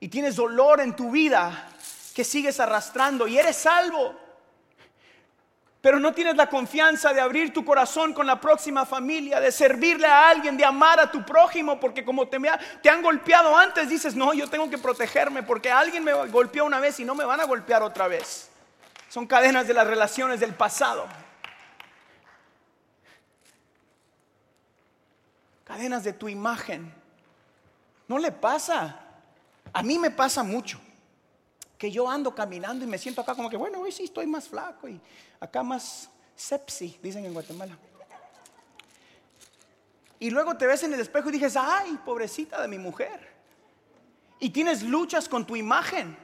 y 0.00 0.08
tienes 0.08 0.36
dolor 0.36 0.80
en 0.80 0.96
tu 0.96 1.10
vida 1.10 1.68
que 2.14 2.24
sigues 2.24 2.58
arrastrando 2.58 3.28
y 3.28 3.36
eres 3.36 3.56
salvo 3.56 4.16
pero 5.80 6.00
no 6.00 6.12
tienes 6.12 6.36
la 6.36 6.48
confianza 6.48 7.12
de 7.12 7.20
abrir 7.20 7.52
tu 7.52 7.64
corazón 7.64 8.12
con 8.12 8.26
la 8.26 8.40
próxima 8.40 8.84
familia, 8.84 9.38
de 9.38 9.52
servirle 9.52 10.08
a 10.08 10.28
alguien, 10.28 10.56
de 10.56 10.64
amar 10.64 10.98
a 10.98 11.10
tu 11.10 11.24
prójimo, 11.24 11.78
porque 11.78 12.04
como 12.04 12.26
te, 12.26 12.38
te, 12.82 12.90
han 12.90 13.00
golpeado 13.00 13.56
antes, 13.56 13.88
dices, 13.88 14.16
no, 14.16 14.34
yo 14.34 14.48
tengo 14.48 14.68
que 14.68 14.78
protegerme 14.78 15.44
porque 15.44 15.70
alguien 15.70 16.02
me 16.02 16.12
golpeó 16.12 16.64
una 16.64 16.80
vez 16.80 16.98
y 16.98 17.04
no 17.04 17.14
me 17.14 17.24
van 17.24 17.40
a 17.40 17.44
golpear 17.44 17.82
otra 17.82 18.08
vez. 18.08 18.50
Son 19.08 19.26
cadenas 19.26 19.68
de 19.68 19.74
las 19.74 19.86
relaciones 19.86 20.40
del 20.40 20.52
pasado. 20.52 21.06
Cadenas 25.68 26.02
de 26.02 26.14
tu 26.14 26.30
imagen. 26.30 26.90
No 28.08 28.18
le 28.18 28.32
pasa. 28.32 29.04
A 29.70 29.82
mí 29.82 29.98
me 29.98 30.10
pasa 30.10 30.42
mucho 30.42 30.80
que 31.76 31.90
yo 31.90 32.08
ando 32.08 32.34
caminando 32.34 32.84
y 32.84 32.88
me 32.88 32.96
siento 32.96 33.20
acá 33.20 33.34
como 33.34 33.50
que, 33.50 33.56
bueno, 33.58 33.80
hoy 33.80 33.92
sí 33.92 34.04
estoy 34.04 34.26
más 34.26 34.48
flaco 34.48 34.88
y 34.88 34.98
acá 35.38 35.62
más 35.62 36.10
sepsi, 36.34 36.98
dicen 37.02 37.24
en 37.26 37.34
Guatemala. 37.34 37.76
Y 40.18 40.30
luego 40.30 40.56
te 40.56 40.66
ves 40.66 40.82
en 40.82 40.94
el 40.94 41.00
espejo 41.00 41.28
y 41.28 41.32
dices, 41.32 41.54
ay, 41.56 41.98
pobrecita 42.02 42.60
de 42.62 42.66
mi 42.66 42.78
mujer. 42.78 43.36
Y 44.40 44.50
tienes 44.50 44.82
luchas 44.82 45.28
con 45.28 45.46
tu 45.46 45.54
imagen. 45.54 46.16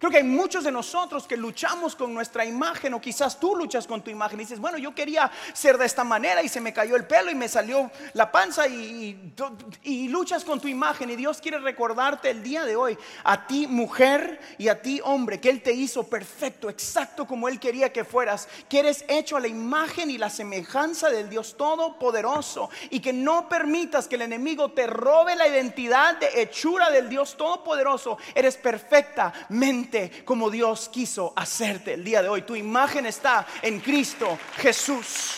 Creo 0.00 0.10
que 0.10 0.16
hay 0.16 0.24
muchos 0.24 0.64
de 0.64 0.72
nosotros 0.72 1.26
que 1.26 1.36
luchamos 1.36 1.94
con 1.94 2.14
nuestra 2.14 2.46
imagen 2.46 2.94
o 2.94 3.02
quizás 3.02 3.38
tú 3.38 3.54
luchas 3.54 3.86
con 3.86 4.00
tu 4.00 4.10
imagen 4.10 4.40
y 4.40 4.44
dices, 4.44 4.58
bueno, 4.58 4.78
yo 4.78 4.94
quería 4.94 5.30
ser 5.52 5.76
de 5.76 5.84
esta 5.84 6.04
manera 6.04 6.42
y 6.42 6.48
se 6.48 6.58
me 6.58 6.72
cayó 6.72 6.96
el 6.96 7.06
pelo 7.06 7.30
y 7.30 7.34
me 7.34 7.50
salió 7.50 7.90
la 8.14 8.32
panza 8.32 8.66
y, 8.66 9.34
y, 9.82 10.08
luchas 10.08 10.42
con 10.42 10.58
tu 10.58 10.68
imagen 10.68 11.10
y 11.10 11.16
Dios 11.16 11.42
quiere 11.42 11.58
recordarte 11.58 12.30
el 12.30 12.42
día 12.42 12.64
de 12.64 12.76
hoy 12.76 12.96
a 13.24 13.46
ti 13.46 13.66
mujer 13.66 14.40
y 14.56 14.68
a 14.68 14.80
ti 14.80 15.02
hombre 15.04 15.38
que 15.38 15.50
Él 15.50 15.60
te 15.60 15.74
hizo 15.74 16.04
perfecto, 16.04 16.70
exacto 16.70 17.26
como 17.26 17.46
Él 17.46 17.60
quería 17.60 17.92
que 17.92 18.02
fueras, 18.02 18.48
que 18.70 18.78
eres 18.78 19.04
hecho 19.06 19.36
a 19.36 19.40
la 19.40 19.48
imagen 19.48 20.10
y 20.10 20.16
la 20.16 20.30
semejanza 20.30 21.10
del 21.10 21.28
Dios 21.28 21.58
Todopoderoso 21.58 22.70
y 22.88 23.00
que 23.00 23.12
no 23.12 23.50
permitas 23.50 24.08
que 24.08 24.14
el 24.14 24.22
enemigo 24.22 24.70
te 24.70 24.86
robe 24.86 25.36
la 25.36 25.46
identidad 25.46 26.16
de 26.16 26.40
hechura 26.40 26.90
del 26.90 27.10
Dios 27.10 27.36
Todopoderoso, 27.36 28.16
eres 28.34 28.56
perfectamente 28.56 29.89
como 30.24 30.50
Dios 30.50 30.88
quiso 30.88 31.32
hacerte 31.36 31.94
el 31.94 32.04
día 32.04 32.22
de 32.22 32.28
hoy. 32.28 32.42
Tu 32.42 32.56
imagen 32.56 33.06
está 33.06 33.46
en 33.62 33.80
Cristo 33.80 34.38
Jesús. 34.56 35.36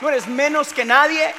No 0.00 0.08
eres 0.08 0.26
menos 0.26 0.72
que 0.72 0.84
nadie. 0.84 1.34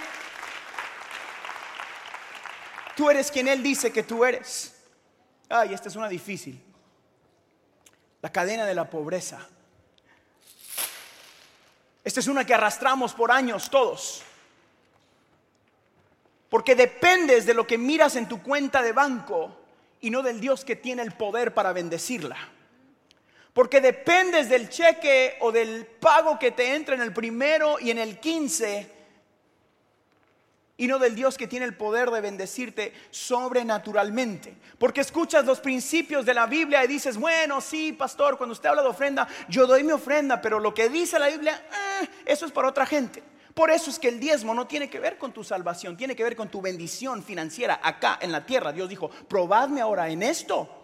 Tú 2.96 3.10
eres 3.10 3.32
quien 3.32 3.48
Él 3.48 3.62
dice 3.62 3.92
que 3.92 4.04
tú 4.04 4.24
eres. 4.24 4.76
Ay, 5.50 5.74
esta 5.74 5.90
es 5.90 5.96
una 5.96 6.08
difícil. 6.08 6.62
La 8.22 8.32
cadena 8.32 8.66
de 8.66 8.76
la 8.76 8.90
pobreza. 8.90 9.46
Esta 12.04 12.20
es 12.20 12.28
una 12.28 12.46
que 12.46 12.54
arrastramos 12.54 13.14
por 13.14 13.32
años 13.32 13.70
todos. 13.70 14.24
Porque 16.50 16.76
dependes 16.76 17.46
de 17.46 17.54
lo 17.54 17.66
que 17.66 17.78
miras 17.78 18.16
en 18.16 18.28
tu 18.28 18.42
cuenta 18.42 18.82
de 18.82 18.92
banco 18.92 19.58
y 20.02 20.10
no 20.10 20.22
del 20.22 20.40
Dios 20.40 20.66
que 20.66 20.76
tiene 20.76 21.02
el 21.02 21.14
poder 21.14 21.54
para 21.54 21.74
bendecirla. 21.74 22.38
Porque 23.54 23.82
dependes 23.82 24.50
del 24.50 24.68
cheque 24.70 25.38
o 25.42 25.52
del 25.52 25.86
pago 25.86 26.40
que 26.40 26.52
te 26.52 26.76
entra 26.76 26.96
en 26.96 27.02
el 27.02 27.14
primero 27.14 27.78
y 27.80 27.92
en 27.92 28.00
el 28.00 28.20
quince 28.20 28.90
y 30.76 30.88
no 30.88 30.98
del 30.98 31.16
Dios 31.16 31.38
que 31.38 31.48
tiene 31.48 31.66
el 31.66 31.78
poder 31.78 32.10
de 32.10 32.20
bendecirte 32.20 32.94
sobrenaturalmente. 33.12 34.56
Porque 34.80 35.02
escuchas 35.02 35.46
los 35.46 35.60
principios 35.60 36.26
de 36.26 36.34
la 36.34 36.48
Biblia 36.48 36.84
y 36.84 36.88
dices, 36.88 37.18
bueno, 37.18 37.62
sí, 37.62 37.94
pastor, 37.94 38.38
cuando 38.38 38.54
usted 38.54 38.70
habla 38.70 38.82
de 38.82 38.90
ofrenda, 38.90 39.28
yo 39.48 39.68
doy 39.68 39.84
mi 39.84 39.92
ofrenda, 39.92 40.42
pero 40.42 40.60
lo 40.60 40.74
que 40.74 40.90
dice 40.90 41.20
la 41.20 41.28
Biblia, 41.28 41.64
eh, 42.02 42.10
eso 42.26 42.46
es 42.46 42.52
para 42.52 42.70
otra 42.70 42.86
gente. 42.86 43.22
Por 43.54 43.70
eso 43.70 43.92
es 43.92 44.00
que 44.00 44.08
el 44.08 44.20
diezmo 44.20 44.56
no 44.56 44.66
tiene 44.66 44.90
que 44.90 45.00
ver 45.00 45.20
con 45.20 45.32
tu 45.32 45.44
salvación, 45.44 45.96
tiene 45.96 46.16
que 46.16 46.24
ver 46.24 46.36
con 46.36 46.50
tu 46.50 46.60
bendición 46.60 47.24
financiera 47.24 47.80
acá 47.84 48.18
en 48.20 48.32
la 48.32 48.46
tierra. 48.46 48.74
Dios 48.74 48.90
dijo, 48.90 49.10
probadme 49.28 49.80
ahora 49.80 50.10
en 50.10 50.24
esto 50.24 50.83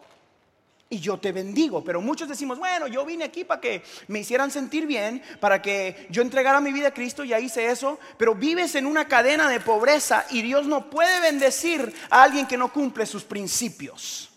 y 0.90 1.00
yo 1.00 1.18
te 1.18 1.32
bendigo. 1.32 1.84
Pero 1.84 2.02
muchos 2.02 2.28
decimos, 2.28 2.58
bueno, 2.58 2.88
yo 2.88 3.06
vine 3.06 3.26
aquí 3.26 3.44
para 3.44 3.62
que 3.62 3.84
me 4.08 4.20
hicieran 4.20 4.52
sentir 4.52 4.88
bien, 4.88 5.22
para 5.40 5.62
que 5.62 6.08
yo 6.10 6.22
entregara 6.22 6.60
mi 6.60 6.74
vida 6.74 6.90
a 6.90 6.94
Cristo, 6.94 7.24
ya 7.24 7.40
hice 7.40 7.70
eso, 7.70 8.00
pero 8.18 8.36
vives 8.36 8.76
en 8.76 8.86
una 8.86 9.08
cadena 9.08 9.50
de 9.50 9.60
pobreza 9.60 10.26
y 10.32 10.42
Dios 10.42 10.66
no 10.68 10.90
puede 10.90 11.22
bendecir 11.22 11.94
a 12.10 12.24
alguien 12.24 12.48
que 12.48 12.58
no 12.58 12.74
cumple 12.74 13.06
sus 13.06 13.24
principios. 13.24 14.29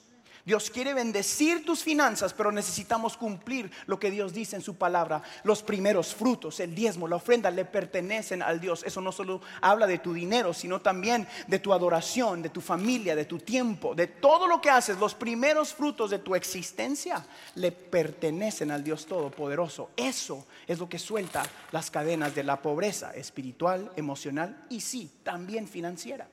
Dios 0.44 0.70
quiere 0.70 0.92
bendecir 0.92 1.64
tus 1.64 1.85
finanzas, 1.85 2.35
pero 2.35 2.50
necesitamos 2.50 3.16
cumplir 3.16 3.70
lo 3.87 4.00
que 4.00 4.11
Dios 4.11 4.33
dice 4.33 4.57
en 4.57 4.62
su 4.62 4.74
palabra. 4.74 5.22
Los 5.44 5.62
primeros 5.62 6.14
frutos, 6.14 6.59
el 6.59 6.74
diezmo, 6.74 7.07
la 7.07 7.16
ofrenda 7.16 7.50
le 7.50 7.64
pertenecen 7.64 8.42
al 8.42 8.61
Dios. 8.61 8.83
Eso 8.85 9.00
no 9.00 9.12
solo 9.12 9.40
habla 9.61 9.87
de 9.87 9.98
tu 9.98 10.12
dinero, 10.12 10.52
sino 10.52 10.81
también 10.81 11.28
de 11.46 11.61
tu 11.61 11.72
adoración, 11.72 12.42
de 12.42 12.48
tu 12.48 12.61
familia, 12.61 13.14
de 13.14 13.24
tu 13.24 13.38
tiempo, 13.38 13.94
de 13.94 14.09
todo 14.09 14.48
lo 14.48 14.61
que 14.61 14.70
haces. 14.70 14.98
Los 14.98 15.14
primeros 15.14 15.74
frutos 15.74 16.11
de 16.11 16.18
tu 16.18 16.35
existencia 16.35 17.24
le 17.55 17.70
pertenecen 17.70 18.72
al 18.72 18.83
Dios 18.83 19.07
Todopoderoso. 19.07 19.90
Eso 19.96 20.46
es 20.66 20.81
lo 20.81 20.88
que 20.88 20.98
suelta 20.98 21.44
las 21.70 21.90
cadenas 21.90 22.35
de 22.35 22.42
la 22.42 22.61
pobreza 22.61 23.14
espiritual, 23.14 23.92
emocional 23.94 24.66
y 24.68 24.81
sí, 24.81 25.09
también 25.22 25.68
financiera. 25.68 26.26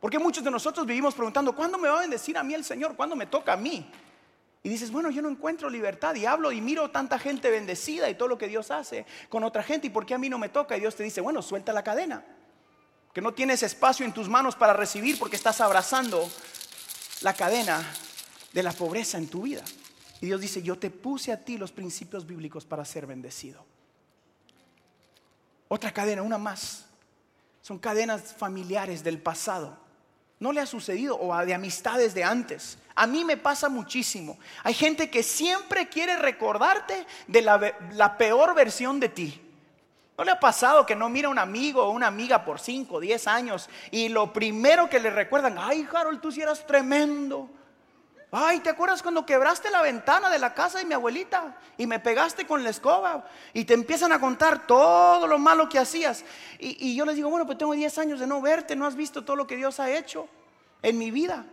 Porque 0.00 0.18
muchos 0.18 0.44
de 0.44 0.50
nosotros 0.50 0.86
vivimos 0.86 1.14
preguntando, 1.14 1.54
¿cuándo 1.54 1.76
me 1.76 1.88
va 1.88 1.98
a 1.98 2.00
bendecir 2.02 2.38
a 2.38 2.42
mí 2.42 2.54
el 2.54 2.64
Señor? 2.64 2.94
¿Cuándo 2.94 3.16
me 3.16 3.26
toca 3.26 3.54
a 3.54 3.56
mí? 3.56 3.90
Y 4.62 4.68
dices, 4.68 4.90
bueno, 4.90 5.10
yo 5.10 5.22
no 5.22 5.28
encuentro 5.28 5.70
libertad 5.70 6.14
y 6.14 6.26
hablo 6.26 6.52
y 6.52 6.60
miro 6.60 6.90
tanta 6.90 7.18
gente 7.18 7.50
bendecida 7.50 8.08
y 8.10 8.14
todo 8.14 8.28
lo 8.28 8.38
que 8.38 8.48
Dios 8.48 8.70
hace 8.70 9.06
con 9.28 9.44
otra 9.44 9.62
gente 9.62 9.86
y 9.88 9.90
por 9.90 10.06
qué 10.06 10.14
a 10.14 10.18
mí 10.18 10.28
no 10.28 10.38
me 10.38 10.48
toca? 10.48 10.76
Y 10.76 10.80
Dios 10.80 10.94
te 10.94 11.02
dice, 11.02 11.20
bueno, 11.20 11.42
suelta 11.42 11.72
la 11.72 11.82
cadena, 11.82 12.24
que 13.12 13.20
no 13.20 13.32
tienes 13.34 13.62
espacio 13.62 14.04
en 14.04 14.12
tus 14.12 14.28
manos 14.28 14.56
para 14.56 14.72
recibir 14.72 15.18
porque 15.18 15.36
estás 15.36 15.60
abrazando 15.60 16.28
la 17.22 17.34
cadena 17.34 17.84
de 18.52 18.62
la 18.62 18.72
pobreza 18.72 19.18
en 19.18 19.28
tu 19.28 19.42
vida. 19.42 19.64
Y 20.20 20.26
Dios 20.26 20.40
dice, 20.40 20.62
yo 20.62 20.78
te 20.78 20.90
puse 20.90 21.32
a 21.32 21.44
ti 21.44 21.56
los 21.56 21.72
principios 21.72 22.26
bíblicos 22.26 22.64
para 22.64 22.84
ser 22.84 23.06
bendecido. 23.06 23.64
Otra 25.68 25.92
cadena, 25.92 26.22
una 26.22 26.38
más. 26.38 26.86
Son 27.62 27.78
cadenas 27.78 28.34
familiares 28.34 29.04
del 29.04 29.20
pasado 29.20 29.87
¿No 30.40 30.52
le 30.52 30.60
ha 30.60 30.66
sucedido? 30.66 31.18
O 31.18 31.36
de 31.44 31.54
amistades 31.54 32.14
de 32.14 32.22
antes. 32.22 32.78
A 32.94 33.06
mí 33.06 33.24
me 33.24 33.36
pasa 33.36 33.68
muchísimo. 33.68 34.38
Hay 34.62 34.74
gente 34.74 35.10
que 35.10 35.22
siempre 35.22 35.88
quiere 35.88 36.16
recordarte 36.16 37.06
de 37.26 37.42
la, 37.42 38.18
peor 38.18 38.54
versión 38.54 39.00
de 39.00 39.08
ti. 39.08 39.40
¿No 40.16 40.24
le 40.24 40.32
ha 40.32 40.40
pasado 40.40 40.84
que 40.84 40.96
no 40.96 41.08
mira 41.08 41.28
a 41.28 41.30
un 41.30 41.38
amigo 41.38 41.82
o 41.82 41.90
una 41.90 42.08
amiga 42.08 42.44
por 42.44 42.58
5 42.58 42.96
o 42.96 43.00
10 43.00 43.26
años 43.28 43.70
y 43.92 44.08
lo 44.08 44.32
primero 44.32 44.90
que 44.90 44.98
le 44.98 45.10
recuerdan, 45.10 45.56
ay 45.58 45.86
Harold, 45.92 46.20
tú 46.20 46.32
si 46.32 46.40
eras 46.40 46.66
tremendo? 46.66 47.48
Ay, 48.30 48.60
¿te 48.60 48.68
acuerdas 48.68 49.02
cuando 49.02 49.24
quebraste 49.24 49.70
la 49.70 49.80
ventana 49.80 50.28
de 50.28 50.38
la 50.38 50.52
casa 50.52 50.78
de 50.78 50.84
mi 50.84 50.92
abuelita 50.92 51.56
y 51.78 51.86
me 51.86 51.98
pegaste 51.98 52.46
con 52.46 52.62
la 52.62 52.70
escoba? 52.70 53.24
Y 53.54 53.64
te 53.64 53.72
empiezan 53.72 54.12
a 54.12 54.20
contar 54.20 54.66
todo 54.66 55.26
lo 55.26 55.38
malo 55.38 55.68
que 55.68 55.78
hacías. 55.78 56.24
Y, 56.58 56.90
y 56.90 56.94
yo 56.94 57.06
les 57.06 57.16
digo, 57.16 57.30
bueno, 57.30 57.46
pues 57.46 57.56
tengo 57.56 57.72
10 57.72 57.96
años 57.98 58.20
de 58.20 58.26
no 58.26 58.42
verte, 58.42 58.76
no 58.76 58.86
has 58.86 58.96
visto 58.96 59.24
todo 59.24 59.36
lo 59.36 59.46
que 59.46 59.56
Dios 59.56 59.80
ha 59.80 59.90
hecho 59.90 60.28
en 60.82 60.98
mi 60.98 61.10
vida. 61.10 61.46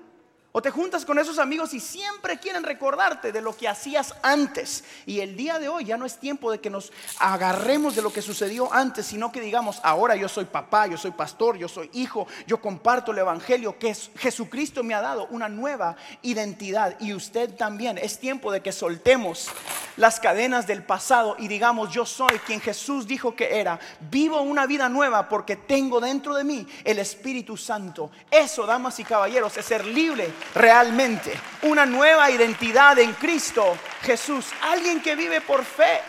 O 0.57 0.61
te 0.61 0.71
juntas 0.71 1.03
con 1.03 1.19
esos 1.19 1.37
amigos 1.37 1.73
y 1.73 1.81
siempre 1.81 2.39
quieren 2.39 2.63
recordarte 2.63 3.33
de 3.33 3.41
lo 3.41 3.57
que 3.57 3.67
hacías 3.67 4.15
antes. 4.21 4.85
Y 5.05 5.19
el 5.19 5.35
día 5.35 5.59
de 5.59 5.67
hoy 5.67 5.83
ya 5.83 5.97
no 5.97 6.05
es 6.05 6.17
tiempo 6.17 6.49
de 6.49 6.61
que 6.61 6.69
nos 6.69 6.93
agarremos 7.19 7.93
de 7.93 8.01
lo 8.01 8.13
que 8.13 8.21
sucedió 8.21 8.73
antes, 8.73 9.07
sino 9.07 9.33
que 9.33 9.41
digamos, 9.41 9.81
ahora 9.83 10.15
yo 10.15 10.29
soy 10.29 10.45
papá, 10.45 10.87
yo 10.87 10.95
soy 10.95 11.11
pastor, 11.11 11.57
yo 11.57 11.67
soy 11.67 11.89
hijo, 11.91 12.25
yo 12.47 12.61
comparto 12.61 13.11
el 13.11 13.17
Evangelio 13.17 13.77
que 13.77 13.93
Jesucristo 13.93 14.81
me 14.81 14.93
ha 14.93 15.01
dado 15.01 15.27
una 15.29 15.49
nueva 15.49 15.97
identidad. 16.21 16.95
Y 17.01 17.13
usted 17.13 17.53
también. 17.55 17.97
Es 17.97 18.17
tiempo 18.17 18.49
de 18.49 18.61
que 18.61 18.71
soltemos 18.71 19.49
las 19.97 20.19
cadenas 20.19 20.67
del 20.67 20.83
pasado 20.83 21.35
y 21.39 21.47
digamos, 21.47 21.91
yo 21.91 22.05
soy 22.05 22.37
quien 22.39 22.59
Jesús 22.59 23.07
dijo 23.07 23.35
que 23.35 23.59
era. 23.59 23.79
Vivo 23.99 24.41
una 24.41 24.65
vida 24.65 24.89
nueva 24.89 25.27
porque 25.29 25.55
tengo 25.55 25.99
dentro 25.99 26.35
de 26.35 26.43
mí 26.43 26.67
el 26.83 26.99
Espíritu 26.99 27.55
Santo. 27.57 28.11
Eso, 28.29 28.65
damas 28.65 28.99
y 28.99 29.03
caballeros, 29.03 29.55
es 29.57 29.65
ser 29.65 29.85
libre 29.85 30.31
realmente. 30.53 31.33
Una 31.63 31.85
nueva 31.85 32.29
identidad 32.29 32.97
en 32.99 33.13
Cristo 33.13 33.77
Jesús. 34.01 34.47
Alguien 34.61 35.01
que 35.01 35.15
vive 35.15 35.41
por 35.41 35.63
fe. 35.63 36.01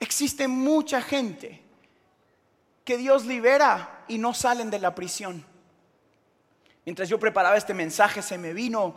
Existe 0.00 0.46
mucha 0.46 1.00
gente 1.00 1.62
que 2.84 2.96
Dios 2.96 3.24
libera 3.24 4.04
y 4.08 4.18
no 4.18 4.34
salen 4.34 4.70
de 4.70 4.78
la 4.78 4.94
prisión. 4.94 5.44
Mientras 6.86 7.08
yo 7.08 7.18
preparaba 7.18 7.56
este 7.56 7.74
mensaje 7.74 8.22
se 8.22 8.38
me 8.38 8.52
vino 8.52 8.94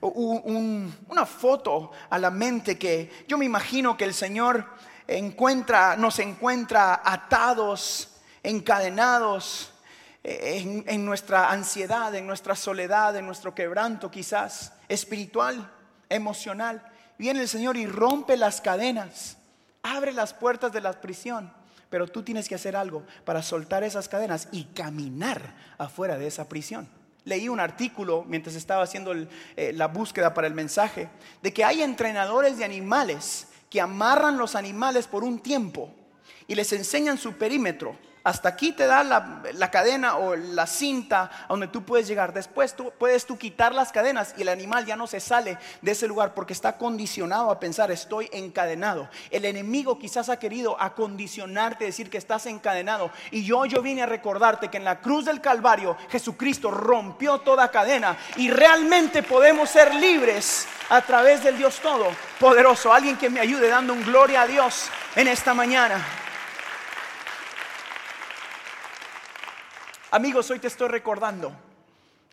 una 0.00 1.26
foto 1.26 1.90
a 2.08 2.18
la 2.20 2.30
mente 2.30 2.78
que 2.78 3.24
yo 3.26 3.36
me 3.36 3.44
imagino 3.44 3.96
que 3.96 4.04
el 4.04 4.14
Señor 4.14 4.64
encuentra, 5.08 5.96
nos 5.96 6.20
encuentra 6.20 7.02
atados, 7.04 8.20
encadenados 8.44 9.72
eh, 10.22 10.84
en, 10.86 11.04
nuestra 11.04 11.50
ansiedad, 11.50 12.14
en 12.14 12.28
nuestra 12.28 12.54
soledad, 12.54 13.16
en 13.16 13.26
nuestro 13.26 13.56
quebranto 13.56 14.08
quizás 14.08 14.72
espiritual, 14.86 15.68
emocional. 16.08 16.80
Viene 17.18 17.40
el 17.40 17.48
Señor 17.48 17.76
y 17.76 17.86
rompe 17.86 18.36
las 18.36 18.60
cadenas, 18.60 19.36
abre 19.82 20.12
las 20.12 20.32
puertas 20.32 20.72
de 20.72 20.80
la 20.80 20.92
prisión 20.92 21.57
pero 21.90 22.06
tú 22.06 22.22
tienes 22.22 22.48
que 22.48 22.54
hacer 22.54 22.76
algo 22.76 23.04
para 23.24 23.42
soltar 23.42 23.82
esas 23.82 24.08
cadenas 24.08 24.48
y 24.52 24.64
caminar 24.64 25.54
afuera 25.78 26.18
de 26.18 26.26
esa 26.26 26.48
prisión. 26.48 26.88
Leí 27.24 27.48
un 27.48 27.60
artículo 27.60 28.24
mientras 28.26 28.56
estaba 28.56 28.82
haciendo 28.82 29.12
eh, 29.56 29.72
la 29.74 29.88
búsqueda 29.88 30.34
para 30.34 30.46
el 30.46 30.54
mensaje 30.54 31.08
de 31.42 31.52
que 31.52 31.64
hay 31.64 31.82
entrenadores 31.82 32.58
de 32.58 32.64
animales 32.64 33.48
que 33.68 33.80
amarran 33.80 34.38
los 34.38 34.54
animales 34.54 35.06
por 35.06 35.24
un 35.24 35.38
tiempo 35.40 35.92
y 36.46 36.54
les 36.54 36.72
enseñan 36.72 37.18
su 37.18 37.34
perímetro 37.34 37.96
hasta 38.28 38.50
aquí 38.50 38.72
te 38.72 38.86
da 38.86 39.02
la, 39.02 39.70
cadena 39.70 40.18
o 40.18 40.36
la 40.36 40.66
cinta 40.66 41.30
a 41.44 41.46
donde 41.48 41.66
tú 41.66 41.82
puedes 41.82 42.06
llegar. 42.06 42.34
Después 42.34 42.74
tú, 42.74 42.92
puedes 42.98 43.24
tú 43.24 43.38
quitar 43.38 43.74
las 43.74 43.90
cadenas 43.90 44.34
y 44.36 44.42
el 44.42 44.50
animal 44.50 44.84
ya 44.84 44.96
no 44.96 45.06
se 45.06 45.18
sale 45.18 45.56
de 45.80 45.92
ese 45.92 46.06
lugar 46.06 46.34
porque 46.34 46.52
está 46.52 46.76
condicionado 46.76 47.50
a 47.50 47.58
pensar 47.58 47.90
estoy 47.90 48.28
encadenado. 48.32 49.08
El 49.30 49.46
enemigo 49.46 49.98
quizás 49.98 50.28
ha 50.28 50.38
querido 50.38 50.78
acondicionarte, 50.78 51.86
decir 51.86 52.10
que 52.10 52.18
estás 52.18 52.44
encadenado. 52.44 53.10
Y 53.30 53.44
yo, 53.44 53.64
yo 53.64 53.80
vine 53.80 54.02
a 54.02 54.06
recordarte 54.06 54.68
que 54.68 54.76
en 54.76 54.84
la 54.84 55.00
cruz 55.00 55.24
del 55.24 55.40
Calvario 55.40 55.96
Jesucristo 56.10 56.70
rompió 56.70 57.38
toda 57.38 57.70
cadena 57.70 58.14
y 58.36 58.50
realmente 58.50 59.22
podemos 59.22 59.70
ser 59.70 59.94
libres 59.94 60.66
a 60.90 61.00
través 61.00 61.42
del 61.42 61.56
Dios 61.56 61.80
Todopoderoso. 61.80 62.92
Alguien 62.92 63.16
que 63.16 63.30
me 63.30 63.40
ayude 63.40 63.70
dando 63.70 63.94
un 63.94 64.04
gloria 64.04 64.42
a 64.42 64.46
Dios 64.46 64.90
en 65.16 65.28
esta 65.28 65.54
mañana. 65.54 66.27
Amigos, 70.10 70.50
hoy 70.50 70.58
te 70.58 70.68
estoy 70.68 70.88
recordando 70.88 71.52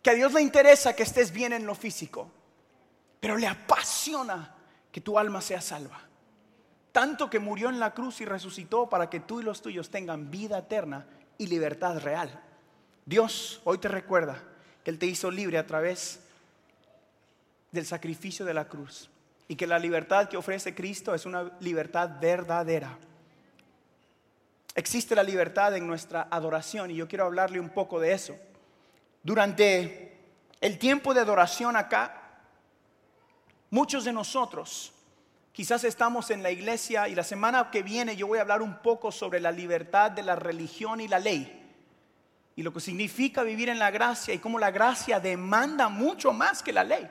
que 0.02 0.10
a 0.10 0.14
Dios 0.14 0.32
le 0.32 0.42
interesa 0.42 0.96
que 0.96 1.04
estés 1.04 1.32
bien 1.32 1.52
en 1.52 1.66
lo 1.66 1.76
físico, 1.76 2.30
pero 3.20 3.38
le 3.38 3.48
apasiona 3.48 4.56
que 4.92 5.02
tu 5.02 5.20
alma 5.20 5.42
sea 5.42 5.60
salva. 5.60 6.00
Tanto 6.94 7.30
que 7.30 7.40
murió 7.40 7.68
en 7.70 7.80
la 7.80 7.94
cruz 7.94 8.22
y 8.22 8.26
resucitó 8.26 8.88
para 8.88 9.10
que 9.10 9.20
tú 9.20 9.42
y 9.42 9.44
los 9.44 9.62
tuyos 9.62 9.90
tengan 9.90 10.32
vida 10.32 10.60
eterna 10.60 11.06
y 11.38 11.48
libertad 11.48 12.00
real. 12.00 12.42
Dios 13.06 13.62
hoy 13.66 13.78
te 13.78 13.90
recuerda 13.90 14.42
que 14.84 14.92
Él 14.92 14.98
te 14.98 15.08
hizo 15.08 15.30
libre 15.30 15.58
a 15.58 15.68
través 15.68 16.22
del 17.74 17.86
sacrificio 17.86 18.46
de 18.46 18.54
la 18.54 18.70
cruz 18.70 19.10
y 19.50 19.58
que 19.58 19.68
la 19.68 19.80
libertad 19.80 20.30
que 20.30 20.38
ofrece 20.38 20.74
Cristo 20.74 21.14
es 21.14 21.26
una 21.26 21.52
libertad 21.60 22.12
verdadera. 22.22 22.98
Existe 24.76 25.16
la 25.16 25.24
libertad 25.24 25.74
en 25.76 25.88
nuestra 25.88 26.28
adoración 26.30 26.92
y 26.92 26.96
yo 26.96 27.08
quiero 27.08 27.26
hablarle 27.26 27.62
un 27.62 27.70
poco 27.70 27.98
de 28.00 28.12
eso. 28.12 28.36
Durante 29.24 30.20
el 30.60 30.78
tiempo 30.78 31.14
de 31.14 31.22
adoración 31.22 31.78
acá, 31.78 32.42
muchos 33.70 34.04
de 34.04 34.12
nosotros 34.12 34.92
quizás 35.54 35.86
estamos 35.86 36.30
en 36.30 36.44
la 36.44 36.52
iglesia 36.52 37.08
y 37.08 37.16
la 37.16 37.24
semana 37.24 37.72
que 37.72 37.82
viene 37.82 38.18
yo 38.18 38.28
voy 38.28 38.40
a 38.40 38.42
hablar 38.42 38.62
un 38.62 38.82
poco 38.82 39.14
sobre 39.14 39.40
la 39.40 39.52
libertad 39.52 40.12
de 40.12 40.24
la 40.24 40.36
religión 40.36 41.00
y 41.00 41.08
la 41.08 41.20
ley 41.20 41.62
y 42.58 42.64
lo 42.64 42.74
que 42.74 42.82
significa 42.82 43.44
vivir 43.44 43.70
en 43.70 43.80
la 43.80 43.92
gracia 43.92 44.34
y 44.34 44.40
cómo 44.40 44.60
la 44.60 44.72
gracia 44.72 45.22
demanda 45.22 45.88
mucho 45.88 46.34
más 46.34 46.62
que 46.62 46.74
la 46.74 46.84
ley. 46.84 47.10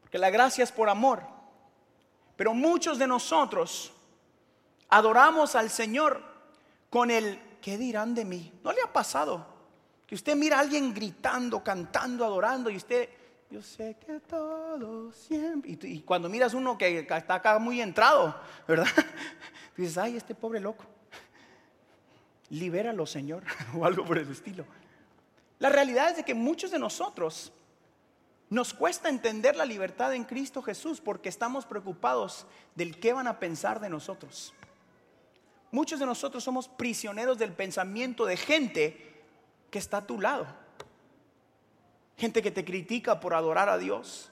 Porque 0.00 0.18
la 0.18 0.30
gracia 0.30 0.64
es 0.64 0.72
por 0.72 0.88
amor. 0.88 1.22
Pero 2.36 2.54
muchos 2.54 2.98
de 2.98 3.06
nosotros 3.06 3.92
adoramos 4.88 5.54
al 5.54 5.68
Señor 5.68 6.29
con 6.90 7.10
el 7.10 7.40
¿qué 7.60 7.78
dirán 7.78 8.14
de 8.14 8.24
mí? 8.24 8.52
¿No 8.64 8.72
le 8.72 8.82
ha 8.82 8.92
pasado? 8.92 9.46
Que 10.06 10.14
usted 10.14 10.34
mira 10.36 10.56
a 10.56 10.60
alguien 10.60 10.92
gritando, 10.92 11.62
cantando, 11.62 12.24
adorando 12.24 12.68
y 12.68 12.76
usted, 12.76 13.08
yo 13.48 13.62
sé 13.62 13.96
que 14.04 14.20
todo 14.20 15.12
siempre... 15.12 15.70
Y, 15.70 16.00
cuando 16.00 16.28
miras 16.28 16.52
uno 16.52 16.76
que 16.76 16.98
está 16.98 17.34
acá 17.36 17.58
muy 17.58 17.80
entrado, 17.80 18.34
¿verdad? 18.66 18.86
Dices, 19.76 19.96
ay, 19.98 20.16
este 20.16 20.34
pobre 20.34 20.58
loco. 20.60 20.84
Libéralo, 22.50 23.06
Señor, 23.06 23.44
o 23.78 23.86
algo 23.86 24.04
por 24.04 24.18
el 24.18 24.30
estilo. 24.30 24.64
La 25.60 25.68
realidad 25.68 26.10
es 26.10 26.16
de 26.16 26.24
que 26.24 26.34
muchos 26.34 26.72
de 26.72 26.78
nosotros 26.78 27.52
nos 28.48 28.74
cuesta 28.74 29.08
entender 29.08 29.54
la 29.54 29.64
libertad 29.64 30.12
en 30.12 30.24
Cristo 30.24 30.60
Jesús 30.60 31.00
porque 31.00 31.28
estamos 31.28 31.66
preocupados 31.66 32.46
del 32.74 32.98
qué 32.98 33.12
van 33.12 33.28
a 33.28 33.38
pensar 33.38 33.78
de 33.78 33.88
nosotros. 33.88 34.52
Muchos 35.72 36.00
de 36.00 36.06
nosotros 36.06 36.42
somos 36.42 36.68
prisioneros 36.68 37.38
del 37.38 37.52
pensamiento 37.52 38.26
de 38.26 38.36
gente 38.36 39.22
que 39.70 39.78
está 39.78 39.98
a 39.98 40.06
tu 40.06 40.20
lado. 40.20 40.46
Gente 42.16 42.42
que 42.42 42.50
te 42.50 42.64
critica 42.64 43.20
por 43.20 43.34
adorar 43.34 43.68
a 43.68 43.78
Dios. 43.78 44.30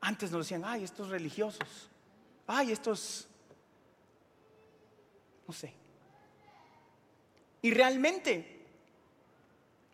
Antes 0.00 0.30
nos 0.30 0.44
decían, 0.44 0.64
ay, 0.64 0.84
estos 0.84 1.08
religiosos. 1.08 1.90
Ay, 2.46 2.72
estos... 2.72 3.26
No 5.46 5.54
sé. 5.54 5.72
Y 7.62 7.70
realmente, 7.70 8.66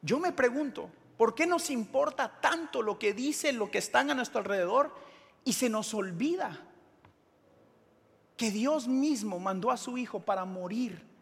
yo 0.03 0.19
me 0.19 0.33
pregunto, 0.33 0.91
¿por 1.17 1.35
qué 1.35 1.47
nos 1.47 1.71
importa 1.71 2.41
tanto 2.41 2.83
lo 2.83 2.99
que 2.99 3.15
dicen, 3.15 3.57
lo 3.57 3.71
que 3.71 3.79
están 3.79 4.11
a 4.11 4.15
nuestro 4.15 4.41
alrededor 4.41 4.93
y 5.45 5.53
se 5.53 5.69
nos 5.69 5.95
olvida 5.95 6.61
que 8.37 8.51
Dios 8.51 8.89
mismo 8.89 9.39
mandó 9.39 9.71
a 9.71 9.77
su 9.77 9.97
Hijo 9.99 10.21
para 10.21 10.45
morir 10.45 11.14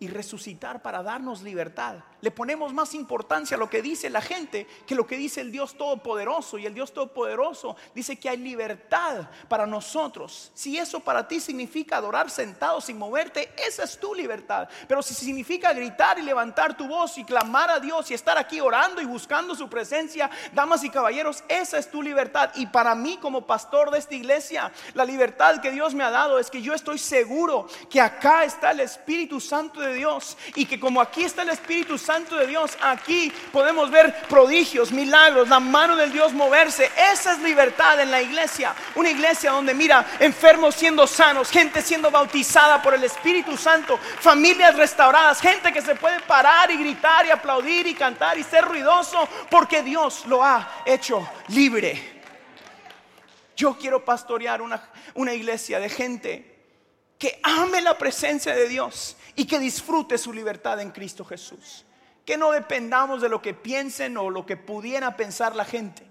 y 0.00 0.06
resucitar 0.06 0.80
para 0.80 1.02
darnos 1.02 1.42
libertad. 1.42 1.96
Le 2.20 2.30
ponemos 2.30 2.72
más 2.72 2.94
importancia 2.94 3.56
a 3.56 3.60
lo 3.60 3.68
que 3.70 3.82
dice 3.82 4.10
la 4.10 4.20
gente 4.20 4.66
que 4.86 4.94
lo 4.94 5.06
que 5.06 5.16
dice 5.16 5.40
el 5.40 5.50
Dios 5.50 5.76
Todopoderoso. 5.76 6.58
Y 6.58 6.66
el 6.66 6.74
Dios 6.74 6.92
Todopoderoso 6.92 7.76
dice 7.94 8.16
que 8.16 8.28
hay 8.28 8.36
libertad 8.36 9.28
para 9.48 9.66
nosotros. 9.66 10.50
Si 10.54 10.78
eso 10.78 11.00
para 11.00 11.26
ti 11.26 11.40
significa 11.40 11.96
adorar 11.96 12.30
sentado 12.30 12.80
sin 12.80 12.98
moverte, 12.98 13.52
esa 13.56 13.84
es 13.84 13.98
tu 13.98 14.14
libertad. 14.14 14.68
Pero 14.86 15.02
si 15.02 15.14
significa 15.14 15.72
gritar 15.72 16.18
y 16.18 16.22
levantar 16.22 16.76
tu 16.76 16.86
voz 16.86 17.18
y 17.18 17.24
clamar 17.24 17.70
a 17.70 17.80
Dios 17.80 18.10
y 18.10 18.14
estar 18.14 18.38
aquí 18.38 18.60
orando 18.60 19.00
y 19.00 19.04
buscando 19.04 19.54
su 19.54 19.68
presencia, 19.68 20.30
damas 20.52 20.84
y 20.84 20.90
caballeros, 20.90 21.42
esa 21.48 21.78
es 21.78 21.90
tu 21.90 22.02
libertad. 22.02 22.50
Y 22.54 22.66
para 22.66 22.94
mí 22.94 23.18
como 23.20 23.46
pastor 23.46 23.90
de 23.90 23.98
esta 23.98 24.14
iglesia, 24.14 24.72
la 24.94 25.04
libertad 25.04 25.60
que 25.60 25.72
Dios 25.72 25.94
me 25.94 26.04
ha 26.04 26.10
dado 26.10 26.38
es 26.38 26.50
que 26.50 26.62
yo 26.62 26.74
estoy 26.74 26.98
seguro 26.98 27.66
que 27.90 28.00
acá 28.00 28.44
está 28.44 28.70
el 28.70 28.80
Espíritu 28.80 29.40
Santo 29.40 29.87
Dios 29.94 30.36
y 30.54 30.66
que 30.66 30.80
como 30.80 31.00
aquí 31.00 31.24
está 31.24 31.42
el 31.42 31.50
Espíritu 31.50 31.98
Santo 31.98 32.36
de 32.36 32.46
Dios, 32.46 32.76
aquí 32.80 33.32
podemos 33.52 33.90
ver 33.90 34.22
prodigios, 34.28 34.92
milagros, 34.92 35.48
la 35.48 35.60
mano 35.60 35.96
del 35.96 36.12
Dios 36.12 36.32
moverse. 36.32 36.90
Esa 37.12 37.32
es 37.32 37.40
libertad 37.40 38.00
en 38.00 38.10
la 38.10 38.22
iglesia. 38.22 38.74
Una 38.94 39.10
iglesia 39.10 39.50
donde 39.50 39.74
mira 39.74 40.06
enfermos 40.20 40.74
siendo 40.74 41.06
sanos, 41.06 41.50
gente 41.50 41.82
siendo 41.82 42.10
bautizada 42.10 42.82
por 42.82 42.94
el 42.94 43.04
Espíritu 43.04 43.56
Santo, 43.56 43.98
familias 44.20 44.76
restauradas, 44.76 45.40
gente 45.40 45.72
que 45.72 45.82
se 45.82 45.94
puede 45.94 46.20
parar 46.20 46.70
y 46.70 46.76
gritar 46.76 47.26
y 47.26 47.30
aplaudir 47.30 47.86
y 47.86 47.94
cantar 47.94 48.38
y 48.38 48.42
ser 48.42 48.64
ruidoso 48.64 49.28
porque 49.50 49.82
Dios 49.82 50.26
lo 50.26 50.42
ha 50.42 50.82
hecho 50.84 51.28
libre. 51.48 52.18
Yo 53.56 53.76
quiero 53.76 54.04
pastorear 54.04 54.62
una, 54.62 54.88
una 55.14 55.34
iglesia 55.34 55.80
de 55.80 55.88
gente 55.88 56.58
que 57.18 57.40
ame 57.42 57.82
la 57.82 57.98
presencia 57.98 58.54
de 58.54 58.68
Dios 58.68 59.16
y 59.38 59.46
que 59.46 59.60
disfrute 59.60 60.18
su 60.18 60.32
libertad 60.32 60.80
en 60.80 60.90
Cristo 60.90 61.24
Jesús. 61.24 61.84
Que 62.26 62.36
no 62.36 62.50
dependamos 62.50 63.22
de 63.22 63.28
lo 63.28 63.40
que 63.40 63.54
piensen 63.54 64.16
o 64.16 64.30
lo 64.30 64.44
que 64.44 64.56
pudiera 64.56 65.16
pensar 65.16 65.54
la 65.54 65.64
gente. 65.64 66.02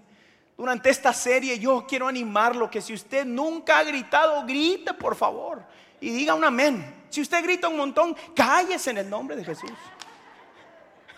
Durante 0.56 0.88
esta 0.88 1.12
serie 1.12 1.58
yo 1.58 1.86
quiero 1.86 2.08
animarlo 2.08 2.70
que 2.70 2.80
si 2.80 2.94
usted 2.94 3.26
nunca 3.26 3.78
ha 3.78 3.84
gritado, 3.84 4.46
grite 4.46 4.94
por 4.94 5.14
favor 5.14 5.62
y 6.00 6.08
diga 6.08 6.32
un 6.32 6.42
amén. 6.42 7.04
Si 7.10 7.20
usted 7.20 7.42
grita 7.44 7.68
un 7.68 7.76
montón, 7.76 8.16
cállese 8.34 8.92
en 8.92 8.98
el 8.98 9.10
nombre 9.10 9.36
de 9.36 9.44
Jesús. 9.44 9.70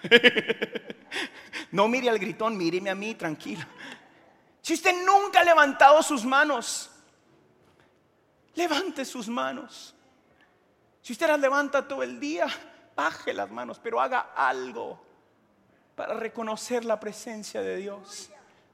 No 1.72 1.86
mire 1.86 2.10
al 2.10 2.18
gritón, 2.18 2.56
míreme 2.56 2.90
a 2.90 2.96
mí, 2.96 3.14
tranquilo. 3.14 3.64
Si 4.60 4.74
usted 4.74 4.92
nunca 5.04 5.40
ha 5.40 5.44
levantado 5.44 6.02
sus 6.02 6.24
manos, 6.24 6.90
levante 8.54 9.04
sus 9.04 9.28
manos. 9.28 9.94
Si 11.02 11.12
usted 11.12 11.28
las 11.28 11.40
levanta 11.40 11.86
todo 11.86 12.02
el 12.02 12.20
día, 12.20 12.46
baje 12.94 13.32
las 13.32 13.50
manos, 13.50 13.80
pero 13.82 14.00
haga 14.00 14.32
algo 14.36 15.00
para 15.96 16.14
reconocer 16.14 16.84
la 16.84 17.00
presencia 17.00 17.62
de 17.62 17.76
Dios. 17.76 18.30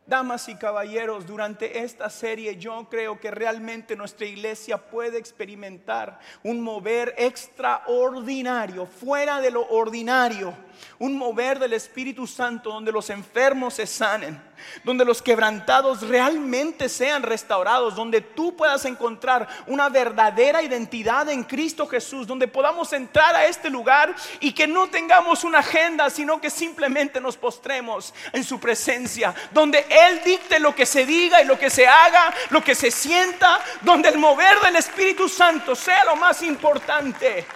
Damas 0.06 0.48
y 0.48 0.54
caballeros, 0.54 1.26
durante 1.26 1.80
esta 1.80 2.08
serie 2.10 2.56
yo 2.56 2.88
creo 2.88 3.18
que 3.18 3.32
realmente 3.32 3.96
nuestra 3.96 4.24
iglesia 4.24 4.78
puede 4.78 5.18
experimentar 5.18 6.20
un 6.44 6.60
mover 6.60 7.12
extraordinario, 7.18 8.86
fuera 8.86 9.40
de 9.40 9.50
lo 9.50 9.66
ordinario, 9.68 10.54
un 10.98 11.16
mover 11.16 11.58
del 11.58 11.72
Espíritu 11.72 12.26
Santo 12.26 12.70
donde 12.70 12.92
los 12.92 13.10
enfermos 13.10 13.74
se 13.74 13.86
sanen, 13.86 14.40
donde 14.84 15.04
los 15.04 15.20
quebrantados 15.20 16.02
realmente 16.02 16.88
sean 16.88 17.22
restaurados, 17.22 17.94
donde 17.94 18.20
tú 18.20 18.56
puedas 18.56 18.84
encontrar 18.84 19.46
una 19.66 19.88
verdadera 19.88 20.62
identidad 20.62 21.28
en 21.28 21.44
Cristo 21.44 21.86
Jesús, 21.86 22.26
donde 22.26 22.48
podamos 22.48 22.92
entrar 22.92 23.34
a 23.34 23.46
este 23.46 23.70
lugar 23.70 24.14
y 24.40 24.52
que 24.52 24.66
no 24.66 24.88
tengamos 24.88 25.44
una 25.44 25.58
agenda, 25.58 26.10
sino 26.10 26.40
que 26.40 26.50
simplemente 26.50 27.20
nos 27.20 27.36
postremos 27.36 28.14
en 28.32 28.44
su 28.44 28.58
presencia, 28.58 29.34
donde 29.52 29.86
él 29.88 30.20
dicte 30.24 30.58
lo 30.58 30.74
que 30.74 30.86
se 30.86 31.04
diga 31.04 31.42
y 31.42 31.46
lo 31.46 31.58
que 31.58 31.70
se 31.70 31.86
haga, 31.86 32.32
lo 32.50 32.62
que 32.62 32.74
se 32.74 32.90
sienta, 32.90 33.60
donde 33.82 34.08
el 34.08 34.18
mover 34.18 34.60
del 34.60 34.76
Espíritu 34.76 35.28
Santo 35.28 35.74
sea 35.74 36.04
lo 36.04 36.16
más 36.16 36.42
importante. 36.42 37.46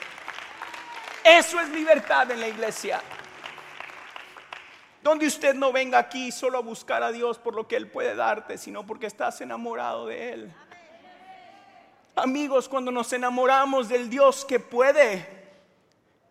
Eso 1.24 1.60
es 1.60 1.68
libertad 1.70 2.30
en 2.30 2.40
la 2.40 2.48
iglesia. 2.48 3.00
Donde 5.02 5.26
usted 5.26 5.54
no 5.54 5.72
venga 5.72 5.98
aquí 5.98 6.30
solo 6.30 6.58
a 6.58 6.62
buscar 6.62 7.02
a 7.02 7.12
Dios 7.12 7.38
por 7.38 7.54
lo 7.54 7.66
que 7.66 7.76
Él 7.76 7.88
puede 7.88 8.14
darte, 8.14 8.58
sino 8.58 8.86
porque 8.86 9.06
estás 9.06 9.40
enamorado 9.40 10.06
de 10.06 10.32
Él. 10.32 10.54
Amigos, 12.16 12.68
cuando 12.68 12.90
nos 12.90 13.12
enamoramos 13.12 13.88
del 13.88 14.10
Dios 14.10 14.44
que 14.44 14.60
puede, 14.60 15.26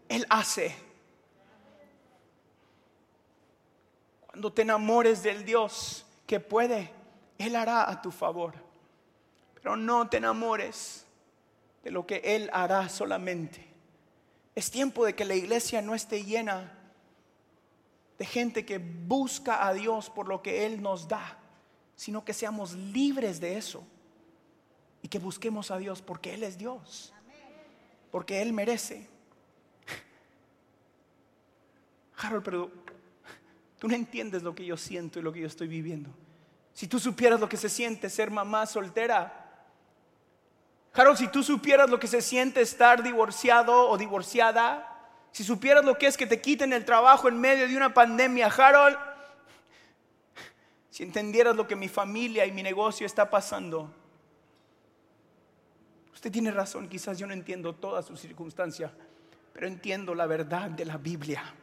Él 0.08 0.26
hace. 0.30 0.76
Cuando 4.28 4.54
te 4.54 4.62
enamores 4.62 5.24
del 5.24 5.46
Dios 5.46 6.06
que 6.28 6.40
puede, 6.40 6.92
Él 7.40 7.56
hará 7.56 7.90
a 7.90 8.02
tu 8.02 8.12
favor. 8.12 8.54
Pero 9.56 9.76
no 9.76 10.08
te 10.08 10.18
enamores 10.18 11.06
de 11.84 11.92
lo 11.92 12.06
que 12.06 12.22
Él 12.24 12.50
hará 12.54 12.88
solamente. 12.88 13.69
Es 14.60 14.72
tiempo 14.72 15.06
de 15.06 15.16
que 15.16 15.24
la 15.24 15.36
iglesia 15.36 15.82
no 15.82 15.96
esté 15.96 16.26
llena 16.26 16.78
de 18.18 18.26
gente 18.26 18.66
que 18.66 18.78
busca 18.78 19.66
a 19.66 19.74
Dios 19.74 20.10
por 20.10 20.28
lo 20.28 20.42
que 20.42 20.66
Él 20.66 20.82
nos 20.82 21.08
da, 21.08 21.40
sino 21.96 22.26
que 22.26 22.34
seamos 22.34 22.74
libres 22.74 23.40
de 23.40 23.58
eso 23.58 23.88
y 25.02 25.08
que 25.08 25.18
busquemos 25.18 25.72
a 25.72 25.78
Dios 25.78 26.02
porque 26.02 26.34
Él 26.34 26.44
es 26.44 26.58
Dios, 26.58 27.14
porque 28.12 28.42
Él 28.42 28.52
merece. 28.52 29.08
Harold, 32.18 32.44
pero 32.44 32.70
Tú 33.78 33.88
no 33.88 33.96
entiendes 33.96 34.44
lo 34.44 34.54
que 34.54 34.66
yo 34.66 34.76
siento 34.76 35.20
y 35.20 35.22
lo 35.22 35.32
que 35.32 35.40
yo 35.40 35.48
estoy 35.48 35.70
viviendo. 35.70 36.10
Si 36.74 36.86
tú 36.86 37.00
supieras 37.00 37.40
lo 37.40 37.48
que 37.48 37.56
se 37.56 37.70
siente 37.70 38.10
ser 38.10 38.30
mamá 38.30 38.66
soltera, 38.66 39.49
Harold, 40.94 41.18
si 41.18 41.28
tú 41.28 41.44
supieras 41.44 41.90
lo 41.90 42.00
que 42.00 42.08
se 42.08 42.22
siente 42.22 42.62
estar 42.62 43.04
divorciado 43.04 43.90
o 43.90 43.98
divorciada, 43.98 44.86
si 45.32 45.44
supieras 45.44 45.86
lo 45.86 45.98
que 45.98 46.08
es 46.08 46.18
que 46.18 46.26
te 46.26 46.42
quiten 46.42 46.74
el 46.74 46.86
trabajo 46.86 47.28
en 47.28 47.40
medio 47.40 47.68
de 47.68 47.78
una 47.78 47.94
pandemia, 47.94 48.48
Harold, 48.48 48.98
si 50.90 51.04
entendieras 51.04 51.56
lo 51.56 51.68
que 51.68 51.76
mi 51.76 51.88
familia 51.88 52.46
y 52.46 52.52
mi 52.52 52.64
negocio 52.64 53.06
está 53.06 53.30
pasando, 53.30 53.94
usted 56.14 56.32
tiene 56.32 56.52
razón, 56.52 56.90
quizás 56.90 57.18
yo 57.18 57.28
no 57.28 57.34
entiendo 57.34 57.74
toda 57.76 58.02
su 58.02 58.18
circunstancia, 58.18 58.92
pero 59.54 59.68
entiendo 59.68 60.16
la 60.16 60.26
verdad 60.26 60.70
de 60.70 60.86
la 60.86 60.98
Biblia. 60.98 61.54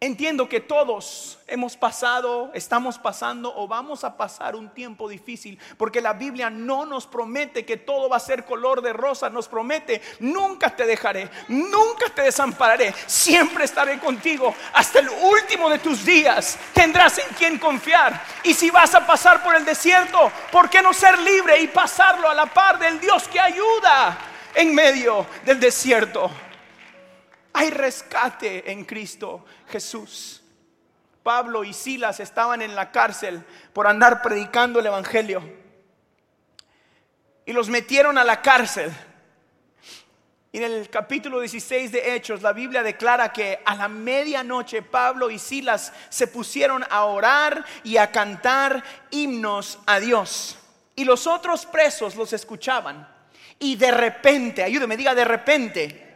Entiendo 0.00 0.48
que 0.48 0.60
todos 0.60 1.40
hemos 1.48 1.76
pasado, 1.76 2.52
estamos 2.54 3.00
pasando 3.00 3.52
o 3.56 3.66
vamos 3.66 4.04
a 4.04 4.16
pasar 4.16 4.54
un 4.54 4.68
tiempo 4.68 5.08
difícil, 5.08 5.58
porque 5.76 6.00
la 6.00 6.12
Biblia 6.12 6.50
no 6.50 6.86
nos 6.86 7.04
promete 7.04 7.66
que 7.66 7.78
todo 7.78 8.08
va 8.08 8.18
a 8.18 8.20
ser 8.20 8.44
color 8.44 8.80
de 8.80 8.92
rosa, 8.92 9.28
nos 9.28 9.48
promete, 9.48 10.00
nunca 10.20 10.70
te 10.76 10.86
dejaré, 10.86 11.28
nunca 11.48 12.10
te 12.14 12.22
desampararé, 12.22 12.94
siempre 13.08 13.64
estaré 13.64 13.98
contigo 13.98 14.54
hasta 14.72 15.00
el 15.00 15.08
último 15.08 15.68
de 15.68 15.80
tus 15.80 16.04
días, 16.04 16.56
tendrás 16.72 17.18
en 17.18 17.34
quien 17.36 17.58
confiar. 17.58 18.22
Y 18.44 18.54
si 18.54 18.70
vas 18.70 18.94
a 18.94 19.04
pasar 19.04 19.42
por 19.42 19.56
el 19.56 19.64
desierto, 19.64 20.30
¿por 20.52 20.70
qué 20.70 20.80
no 20.80 20.92
ser 20.92 21.18
libre 21.18 21.58
y 21.60 21.66
pasarlo 21.66 22.28
a 22.28 22.34
la 22.34 22.46
par 22.46 22.78
del 22.78 23.00
Dios 23.00 23.26
que 23.26 23.40
ayuda 23.40 24.16
en 24.54 24.72
medio 24.72 25.26
del 25.44 25.58
desierto? 25.58 26.30
Hay 27.52 27.70
rescate 27.70 28.70
en 28.70 28.84
Cristo 28.84 29.44
Jesús. 29.68 30.42
Pablo 31.22 31.64
y 31.64 31.74
Silas 31.74 32.20
estaban 32.20 32.62
en 32.62 32.74
la 32.74 32.90
cárcel 32.90 33.44
por 33.72 33.86
andar 33.86 34.22
predicando 34.22 34.80
el 34.80 34.86
Evangelio. 34.86 35.42
Y 37.44 37.52
los 37.52 37.68
metieron 37.68 38.16
a 38.18 38.24
la 38.24 38.40
cárcel. 38.40 38.90
Y 40.50 40.58
en 40.58 40.64
el 40.64 40.88
capítulo 40.88 41.40
16 41.40 41.92
de 41.92 42.14
Hechos, 42.14 42.40
la 42.40 42.54
Biblia 42.54 42.82
declara 42.82 43.32
que 43.32 43.60
a 43.64 43.74
la 43.74 43.88
medianoche 43.88 44.80
Pablo 44.80 45.28
y 45.28 45.38
Silas 45.38 45.92
se 46.08 46.26
pusieron 46.26 46.84
a 46.88 47.04
orar 47.04 47.64
y 47.84 47.98
a 47.98 48.10
cantar 48.10 48.82
himnos 49.10 49.78
a 49.84 50.00
Dios. 50.00 50.56
Y 50.96 51.04
los 51.04 51.26
otros 51.26 51.66
presos 51.66 52.16
los 52.16 52.32
escuchaban. 52.32 53.06
Y 53.58 53.76
de 53.76 53.90
repente, 53.90 54.62
ayúdeme, 54.62 54.96
diga 54.96 55.14
de 55.14 55.24
repente, 55.26 56.07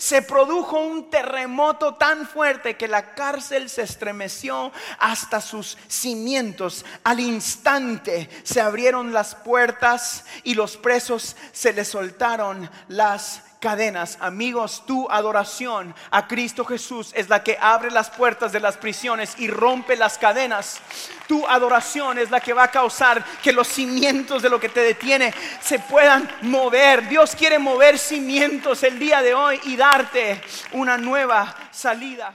se 0.00 0.22
produjo 0.22 0.78
un 0.78 1.10
terremoto 1.10 1.96
tan 1.96 2.26
fuerte 2.26 2.78
que 2.78 2.88
la 2.88 3.14
cárcel 3.14 3.68
se 3.68 3.82
estremeció 3.82 4.72
hasta 4.98 5.42
sus 5.42 5.76
cimientos. 5.88 6.86
Al 7.04 7.20
instante 7.20 8.30
se 8.42 8.62
abrieron 8.62 9.12
las 9.12 9.34
puertas 9.34 10.24
y 10.42 10.54
los 10.54 10.78
presos 10.78 11.36
se 11.52 11.74
les 11.74 11.88
soltaron 11.88 12.70
las 12.88 13.42
cadenas. 13.60 14.16
Amigos, 14.20 14.82
tu 14.86 15.08
adoración 15.10 15.94
a 16.10 16.26
Cristo 16.26 16.64
Jesús 16.64 17.12
es 17.14 17.28
la 17.28 17.44
que 17.44 17.58
abre 17.60 17.90
las 17.90 18.10
puertas 18.10 18.50
de 18.52 18.58
las 18.58 18.78
prisiones 18.78 19.34
y 19.38 19.48
rompe 19.48 19.96
las 19.96 20.18
cadenas. 20.18 20.80
Tu 21.28 21.46
adoración 21.46 22.18
es 22.18 22.30
la 22.30 22.40
que 22.40 22.54
va 22.54 22.64
a 22.64 22.70
causar 22.70 23.24
que 23.42 23.52
los 23.52 23.68
cimientos 23.68 24.42
de 24.42 24.50
lo 24.50 24.58
que 24.58 24.70
te 24.70 24.80
detiene 24.80 25.32
se 25.60 25.78
puedan 25.78 26.28
mover. 26.42 27.08
Dios 27.08 27.36
quiere 27.36 27.58
mover 27.58 27.98
cimientos 27.98 28.82
el 28.82 28.98
día 28.98 29.22
de 29.22 29.34
hoy 29.34 29.60
y 29.64 29.76
darte 29.76 30.42
una 30.72 30.96
nueva 30.96 31.54
salida. 31.70 32.32